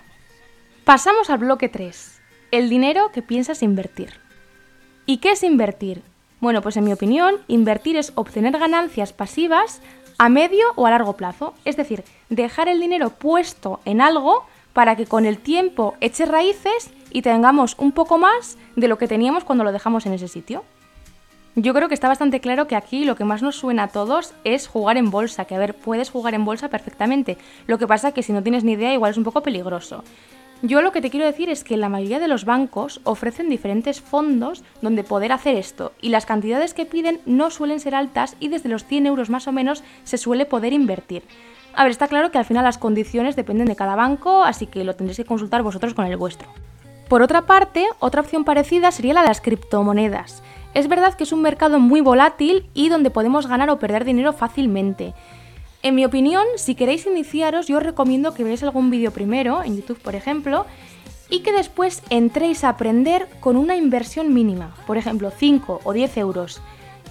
Pasamos 0.85 1.29
al 1.29 1.39
bloque 1.39 1.69
3, 1.69 2.21
el 2.51 2.69
dinero 2.69 3.11
que 3.11 3.21
piensas 3.21 3.63
invertir. 3.63 4.19
¿Y 5.05 5.17
qué 5.17 5.31
es 5.31 5.43
invertir? 5.43 6.01
Bueno, 6.39 6.61
pues 6.61 6.77
en 6.77 6.83
mi 6.83 6.93
opinión, 6.93 7.35
invertir 7.47 7.97
es 7.97 8.13
obtener 8.15 8.57
ganancias 8.57 9.13
pasivas 9.13 9.81
a 10.17 10.29
medio 10.29 10.65
o 10.75 10.85
a 10.85 10.91
largo 10.91 11.13
plazo. 11.13 11.53
Es 11.65 11.77
decir, 11.77 12.03
dejar 12.29 12.67
el 12.67 12.79
dinero 12.79 13.09
puesto 13.09 13.79
en 13.85 14.01
algo 14.01 14.45
para 14.73 14.95
que 14.95 15.05
con 15.05 15.25
el 15.25 15.37
tiempo 15.37 15.95
eche 15.99 16.25
raíces 16.25 16.91
y 17.11 17.21
tengamos 17.21 17.75
un 17.77 17.91
poco 17.91 18.17
más 18.17 18.57
de 18.75 18.87
lo 18.87 18.97
que 18.97 19.07
teníamos 19.07 19.43
cuando 19.43 19.63
lo 19.63 19.71
dejamos 19.71 20.05
en 20.05 20.13
ese 20.13 20.27
sitio. 20.27 20.63
Yo 21.55 21.73
creo 21.73 21.89
que 21.89 21.93
está 21.93 22.07
bastante 22.07 22.39
claro 22.39 22.67
que 22.67 22.77
aquí 22.77 23.03
lo 23.03 23.15
que 23.15 23.25
más 23.25 23.41
nos 23.41 23.57
suena 23.57 23.83
a 23.83 23.87
todos 23.89 24.33
es 24.45 24.67
jugar 24.67 24.95
en 24.95 25.11
bolsa, 25.11 25.43
que 25.43 25.55
a 25.55 25.59
ver, 25.59 25.73
puedes 25.73 26.09
jugar 26.09 26.33
en 26.33 26.45
bolsa 26.45 26.69
perfectamente. 26.69 27.37
Lo 27.67 27.77
que 27.77 27.87
pasa 27.87 28.09
es 28.09 28.13
que 28.13 28.23
si 28.23 28.31
no 28.31 28.41
tienes 28.41 28.63
ni 28.63 28.73
idea 28.73 28.93
igual 28.93 29.11
es 29.11 29.17
un 29.17 29.25
poco 29.25 29.43
peligroso. 29.43 30.03
Yo 30.63 30.83
lo 30.83 30.91
que 30.91 31.01
te 31.01 31.09
quiero 31.09 31.25
decir 31.25 31.49
es 31.49 31.63
que 31.63 31.75
la 31.75 31.89
mayoría 31.89 32.19
de 32.19 32.27
los 32.27 32.45
bancos 32.45 33.01
ofrecen 33.03 33.49
diferentes 33.49 33.99
fondos 33.99 34.63
donde 34.83 35.03
poder 35.03 35.31
hacer 35.31 35.55
esto 35.55 35.91
y 36.01 36.09
las 36.09 36.27
cantidades 36.27 36.75
que 36.75 36.85
piden 36.85 37.19
no 37.25 37.49
suelen 37.49 37.79
ser 37.79 37.95
altas 37.95 38.35
y 38.39 38.49
desde 38.49 38.69
los 38.69 38.85
100 38.85 39.07
euros 39.07 39.31
más 39.31 39.47
o 39.47 39.51
menos 39.51 39.83
se 40.03 40.19
suele 40.19 40.45
poder 40.45 40.71
invertir. 40.71 41.23
A 41.73 41.83
ver, 41.83 41.91
está 41.91 42.07
claro 42.07 42.29
que 42.29 42.37
al 42.37 42.45
final 42.45 42.63
las 42.63 42.77
condiciones 42.77 43.35
dependen 43.35 43.67
de 43.67 43.75
cada 43.75 43.95
banco, 43.95 44.43
así 44.43 44.67
que 44.67 44.83
lo 44.83 44.95
tendréis 44.95 45.17
que 45.17 45.25
consultar 45.25 45.63
vosotros 45.63 45.95
con 45.95 46.05
el 46.05 46.17
vuestro. 46.17 46.47
Por 47.09 47.23
otra 47.23 47.47
parte, 47.47 47.87
otra 47.99 48.21
opción 48.21 48.43
parecida 48.43 48.91
sería 48.91 49.15
la 49.15 49.21
de 49.23 49.29
las 49.29 49.41
criptomonedas. 49.41 50.43
Es 50.75 50.87
verdad 50.87 51.15
que 51.15 51.23
es 51.23 51.33
un 51.33 51.41
mercado 51.41 51.79
muy 51.79 52.01
volátil 52.01 52.69
y 52.75 52.89
donde 52.89 53.09
podemos 53.09 53.47
ganar 53.47 53.69
o 53.71 53.79
perder 53.79 54.05
dinero 54.05 54.31
fácilmente. 54.31 55.13
En 55.83 55.95
mi 55.95 56.05
opinión, 56.05 56.45
si 56.57 56.75
queréis 56.75 57.07
iniciaros, 57.07 57.67
yo 57.67 57.77
os 57.77 57.83
recomiendo 57.83 58.35
que 58.35 58.43
veáis 58.43 58.61
algún 58.61 58.91
vídeo 58.91 59.09
primero, 59.11 59.63
en 59.63 59.77
YouTube 59.77 59.99
por 59.99 60.13
ejemplo, 60.13 60.67
y 61.27 61.39
que 61.39 61.51
después 61.51 62.03
entréis 62.11 62.63
a 62.63 62.69
aprender 62.69 63.27
con 63.39 63.57
una 63.57 63.75
inversión 63.75 64.31
mínima, 64.31 64.75
por 64.85 64.97
ejemplo 64.97 65.31
5 65.31 65.81
o 65.83 65.93
10 65.93 66.17
euros, 66.17 66.61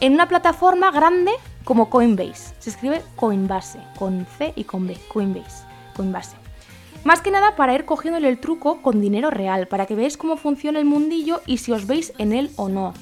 en 0.00 0.12
una 0.12 0.28
plataforma 0.28 0.92
grande 0.92 1.32
como 1.64 1.90
Coinbase. 1.90 2.54
Se 2.60 2.70
escribe 2.70 3.02
Coinbase, 3.16 3.80
con 3.98 4.24
C 4.38 4.52
y 4.54 4.62
con 4.62 4.86
B, 4.86 4.96
Coinbase, 5.12 5.64
Coinbase. 5.96 6.36
Más 7.02 7.22
que 7.22 7.32
nada 7.32 7.56
para 7.56 7.74
ir 7.74 7.84
cogiéndole 7.86 8.28
el 8.28 8.38
truco 8.38 8.82
con 8.82 9.00
dinero 9.00 9.30
real, 9.30 9.66
para 9.66 9.86
que 9.86 9.96
veáis 9.96 10.16
cómo 10.16 10.36
funciona 10.36 10.78
el 10.78 10.84
mundillo 10.84 11.40
y 11.44 11.58
si 11.58 11.72
os 11.72 11.88
veis 11.88 12.12
en 12.18 12.32
él 12.32 12.50
o 12.54 12.68
no. 12.68 12.94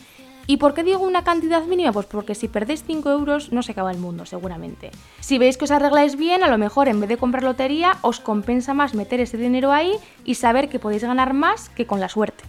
¿Y 0.50 0.56
por 0.56 0.72
qué 0.72 0.82
digo 0.82 1.04
una 1.04 1.24
cantidad 1.24 1.62
mínima? 1.64 1.92
Pues 1.92 2.06
porque 2.06 2.34
si 2.34 2.48
perdéis 2.48 2.82
5 2.87 3.11
euros 3.11 3.52
no 3.52 3.62
se 3.62 3.72
acaba 3.72 3.90
el 3.90 3.98
mundo, 3.98 4.24
seguramente. 4.24 4.90
Si 5.20 5.37
veis 5.37 5.58
que 5.58 5.66
os 5.66 5.70
arregláis 5.70 6.16
bien, 6.16 6.42
a 6.42 6.48
lo 6.48 6.56
mejor 6.56 6.88
en 6.88 7.00
vez 7.00 7.11
de 7.11 7.18
comprar 7.18 7.42
lotería, 7.42 7.98
os 8.00 8.18
compensa 8.18 8.72
más 8.72 8.94
meter 8.94 9.20
ese 9.20 9.37
dinero 9.37 9.72
ahí 9.72 9.92
y 10.24 10.37
saber 10.37 10.70
que 10.70 10.78
podéis 10.78 11.04
ganar 11.04 11.34
más 11.34 11.68
que 11.68 11.87
con 11.87 12.00
la 12.00 12.08
suerte. 12.08 12.44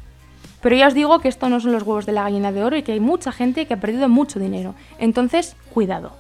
Pero 0.62 0.78
ya 0.78 0.88
os 0.88 0.94
digo 0.94 1.20
que 1.20 1.28
esto 1.28 1.50
no 1.50 1.60
son 1.60 1.74
los 1.74 1.84
huevos 1.84 2.06
de 2.06 2.14
la 2.14 2.24
gallina 2.24 2.54
de 2.54 2.64
oro 2.64 2.78
y 2.78 2.84
que 2.84 2.94
hay 2.94 3.02
mucha 3.02 3.34
gente 3.34 3.66
que 3.66 3.74
ha 3.74 3.82
perdido 3.82 4.08
mucho 4.08 4.40
dinero. 4.40 4.76
Entonces, 4.98 5.58
cuidado. 5.74 6.14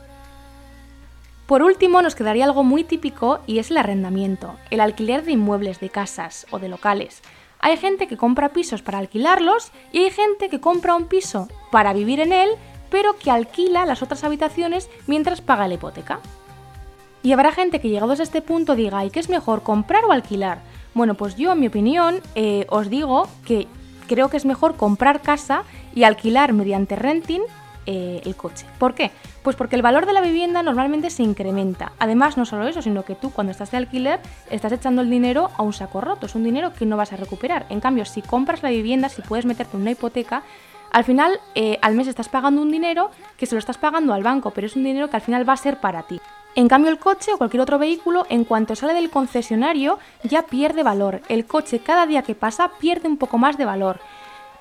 Por 1.48 1.64
último, 1.64 2.02
nos 2.02 2.14
quedaría 2.14 2.44
algo 2.44 2.66
muy 2.66 2.84
típico 2.84 3.40
y 3.48 3.60
es 3.60 3.72
el 3.72 3.78
arrendamiento, 3.78 4.56
el 4.70 4.82
alquiler 4.82 5.24
de 5.24 5.32
inmuebles, 5.32 5.80
de 5.80 5.90
casas 5.90 6.46
o 6.52 6.60
de 6.60 6.68
locales. 6.68 7.22
Hay 7.60 7.78
gente 7.78 8.08
que 8.08 8.18
compra 8.18 8.50
pisos 8.50 8.82
para 8.82 9.00
alquilarlos 9.00 9.72
y 9.92 10.00
hay 10.00 10.12
gente 10.12 10.50
que 10.50 10.62
compra 10.62 10.96
un 10.96 11.08
piso 11.08 11.48
para 11.72 11.94
vivir 11.94 12.22
en 12.22 12.32
él, 12.32 12.50
pero 12.90 13.18
que 13.18 13.32
alquila 13.32 13.86
las 13.86 14.02
otras 14.02 14.24
habitaciones 14.24 14.90
mientras 15.08 15.42
paga 15.42 15.68
la 15.68 15.74
hipoteca. 15.74 16.20
Y 17.22 17.34
habrá 17.34 17.52
gente 17.52 17.82
que 17.82 17.90
llegados 17.90 18.22
a 18.22 18.24
este 18.24 18.42
punto 18.42 18.76
diga, 18.76 19.04
¿y 19.04 19.10
qué 19.10 19.20
es 19.20 19.30
mejor, 19.30 19.62
comprar 19.62 20.06
o 20.06 20.14
alquilar? 20.14 20.60
Bueno, 20.94 21.16
pues 21.16 21.36
yo 21.36 21.52
en 21.52 21.60
mi 21.60 21.68
opinión 21.68 22.22
eh, 22.36 22.66
os 22.70 22.90
digo 22.90 23.28
que 23.46 23.68
creo 24.08 24.30
que 24.30 24.38
es 24.38 24.46
mejor 24.46 24.76
comprar 24.76 25.22
casa 25.22 25.64
y 25.94 26.04
alquilar 26.04 26.54
mediante 26.54 26.96
renting 26.96 27.42
eh, 27.92 28.22
el 28.24 28.36
coche. 28.36 28.68
¿Por 28.78 28.94
qué? 28.94 29.10
Pues 29.42 29.56
porque 29.56 29.76
el 29.76 29.82
valor 29.82 30.06
de 30.06 30.14
la 30.14 30.22
vivienda 30.22 30.62
normalmente 30.62 31.10
se 31.10 31.24
incrementa. 31.24 31.92
Además, 31.98 32.38
no 32.38 32.46
solo 32.46 32.68
eso, 32.68 32.84
sino 32.84 33.04
que 33.04 33.16
tú 33.16 33.32
cuando 33.32 33.50
estás 33.50 33.72
de 33.72 33.78
alquiler 33.78 34.20
estás 34.52 34.72
echando 34.74 35.02
el 35.02 35.10
dinero 35.10 35.50
a 35.58 35.64
un 35.64 35.74
saco 35.74 36.00
roto. 36.00 36.28
Es 36.28 36.36
un 36.36 36.44
dinero 36.44 36.72
que 36.72 36.86
no 36.86 36.98
vas 36.98 37.14
a 37.14 37.16
recuperar. 37.16 37.66
En 37.70 37.80
cambio, 37.80 38.06
si 38.06 38.22
compras 38.22 38.62
la 38.62 38.70
vivienda, 38.70 39.10
si 39.10 39.24
puedes 39.24 39.48
meterte 39.48 39.76
en 39.76 39.82
una 39.82 39.92
hipoteca, 39.92 40.44
al 40.92 41.04
final 41.04 41.40
eh, 41.56 41.80
al 41.82 41.96
mes 41.96 42.08
estás 42.08 42.30
pagando 42.30 42.62
un 42.62 42.70
dinero 42.70 43.10
que 43.38 43.48
se 43.48 43.56
lo 43.56 43.60
estás 43.60 43.80
pagando 43.80 44.14
al 44.14 44.22
banco, 44.22 44.52
pero 44.52 44.68
es 44.68 44.76
un 44.76 44.84
dinero 44.84 45.10
que 45.10 45.16
al 45.16 45.24
final 45.24 45.50
va 45.50 45.54
a 45.54 45.58
ser 45.58 45.80
para 45.80 46.04
ti. 46.04 46.22
En 46.54 46.68
cambio, 46.68 46.92
el 46.92 47.00
coche 47.00 47.34
o 47.34 47.40
cualquier 47.40 47.62
otro 47.62 47.80
vehículo, 47.80 48.28
en 48.30 48.44
cuanto 48.44 48.76
sale 48.76 48.94
del 48.94 49.10
concesionario, 49.10 49.98
ya 50.24 50.44
pierde 50.44 50.84
valor. 50.84 51.22
El 51.28 51.46
coche 51.46 51.80
cada 51.80 52.06
día 52.06 52.22
que 52.22 52.36
pasa 52.36 52.72
pierde 52.80 53.08
un 53.08 53.18
poco 53.18 53.40
más 53.40 53.58
de 53.58 53.66
valor. 53.66 54.00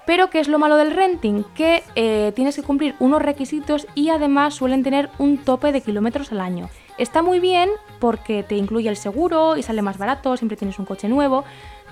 Pero 0.09 0.31
¿qué 0.31 0.40
es 0.40 0.49
lo 0.49 0.59
malo 0.59 0.77
del 0.77 0.92
renting? 0.92 1.44
Que 1.55 1.83
eh, 1.94 2.33
tienes 2.35 2.57
que 2.57 2.62
cumplir 2.62 2.94
unos 2.99 3.21
requisitos 3.21 3.87
y 3.94 4.09
además 4.09 4.55
suelen 4.55 4.83
tener 4.83 5.11
un 5.18 5.37
tope 5.37 5.71
de 5.71 5.83
kilómetros 5.83 6.33
al 6.33 6.40
año. 6.40 6.71
Está 6.97 7.21
muy 7.21 7.40
bien 7.40 7.68
porque 7.99 8.42
te 8.42 8.57
incluye 8.57 8.88
el 8.88 8.97
seguro 8.97 9.59
y 9.59 9.62
sale 9.62 9.83
más 9.83 9.99
barato, 9.99 10.35
siempre 10.38 10.57
tienes 10.57 10.79
un 10.79 10.87
coche 10.87 11.11
nuevo, 11.11 11.44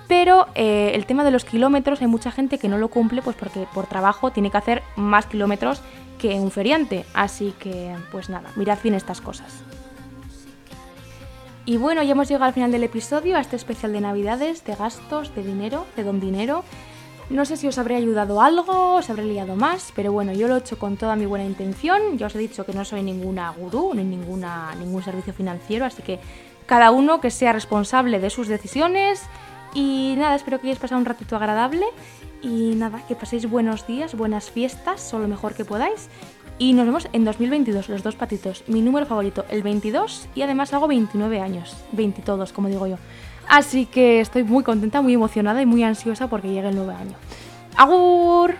pero 0.07 0.47
eh, 0.55 0.93
el 0.95 1.05
tema 1.05 1.23
de 1.23 1.29
los 1.29 1.45
kilómetros 1.45 2.01
hay 2.01 2.07
mucha 2.07 2.31
gente 2.31 2.57
que 2.57 2.67
no 2.67 2.79
lo 2.79 2.87
cumple 2.87 3.21
pues 3.21 3.35
porque 3.35 3.67
por 3.71 3.85
trabajo 3.85 4.31
tiene 4.31 4.49
que 4.49 4.57
hacer 4.57 4.81
más 4.95 5.27
kilómetros 5.27 5.83
que 6.17 6.39
un 6.39 6.49
feriante. 6.49 7.05
Así 7.13 7.53
que 7.59 7.93
pues 8.11 8.31
nada, 8.31 8.49
mirad 8.55 8.79
bien 8.81 8.95
estas 8.95 9.21
cosas. 9.21 9.61
Y 11.65 11.77
bueno, 11.77 12.01
ya 12.01 12.13
hemos 12.13 12.27
llegado 12.29 12.45
al 12.45 12.53
final 12.53 12.71
del 12.71 12.83
episodio, 12.83 13.37
a 13.37 13.41
este 13.41 13.57
especial 13.57 13.93
de 13.93 14.01
Navidades, 14.01 14.65
de 14.65 14.73
gastos, 14.73 15.35
de 15.35 15.43
dinero, 15.43 15.85
de 15.95 16.03
don 16.03 16.19
dinero. 16.19 16.63
No 17.29 17.43
sé 17.43 17.57
si 17.57 17.67
os 17.67 17.77
habré 17.77 17.97
ayudado 17.97 18.41
algo, 18.41 18.95
os 18.95 19.09
habré 19.09 19.25
liado 19.25 19.57
más, 19.57 19.91
pero 19.93 20.13
bueno, 20.13 20.31
yo 20.31 20.47
lo 20.47 20.55
he 20.55 20.59
hecho 20.59 20.79
con 20.79 20.95
toda 20.95 21.17
mi 21.17 21.25
buena 21.25 21.43
intención. 21.43 22.17
Ya 22.17 22.27
os 22.27 22.35
he 22.35 22.39
dicho 22.39 22.65
que 22.65 22.71
no 22.71 22.85
soy 22.85 23.03
ninguna 23.03 23.49
gurú 23.51 23.93
ni 23.93 24.05
ninguna, 24.05 24.73
ningún 24.75 25.03
servicio 25.03 25.33
financiero, 25.33 25.83
así 25.83 26.01
que 26.01 26.19
cada 26.65 26.89
uno 26.91 27.19
que 27.19 27.29
sea 27.29 27.51
responsable 27.51 28.19
de 28.19 28.29
sus 28.29 28.47
decisiones. 28.47 29.21
Y 29.73 30.15
nada, 30.17 30.35
espero 30.35 30.59
que 30.59 30.67
hayáis 30.67 30.79
pasado 30.79 30.99
un 30.99 31.05
ratito 31.05 31.35
agradable. 31.35 31.85
Y 32.41 32.75
nada, 32.75 33.05
que 33.07 33.15
paséis 33.15 33.49
buenos 33.49 33.85
días, 33.85 34.15
buenas 34.15 34.49
fiestas, 34.49 35.13
o 35.13 35.19
lo 35.19 35.27
mejor 35.27 35.53
que 35.53 35.65
podáis. 35.65 36.07
Y 36.59 36.71
nos 36.73 36.85
vemos 36.85 37.09
en 37.11 37.25
2022, 37.25 37.89
los 37.89 38.03
dos 38.03 38.15
patitos. 38.15 38.63
Mi 38.67 38.81
número 38.81 39.05
favorito, 39.05 39.43
el 39.49 39.63
22, 39.63 40.29
y 40.33 40.43
además 40.43 40.73
hago 40.73 40.87
29 40.87 41.41
años. 41.41 41.75
20 41.91 42.21
todos, 42.21 42.53
como 42.53 42.69
digo 42.69 42.87
yo. 42.87 42.97
Así 43.49 43.85
que 43.85 44.19
estoy 44.19 44.43
muy 44.43 44.63
contenta, 44.63 45.01
muy 45.01 45.13
emocionada 45.13 45.61
y 45.61 45.65
muy 45.65 45.83
ansiosa 45.83 46.27
porque 46.27 46.49
llegue 46.49 46.69
el 46.69 46.75
nuevo 46.75 46.91
año. 46.91 47.15
¡Agur! 47.75 48.55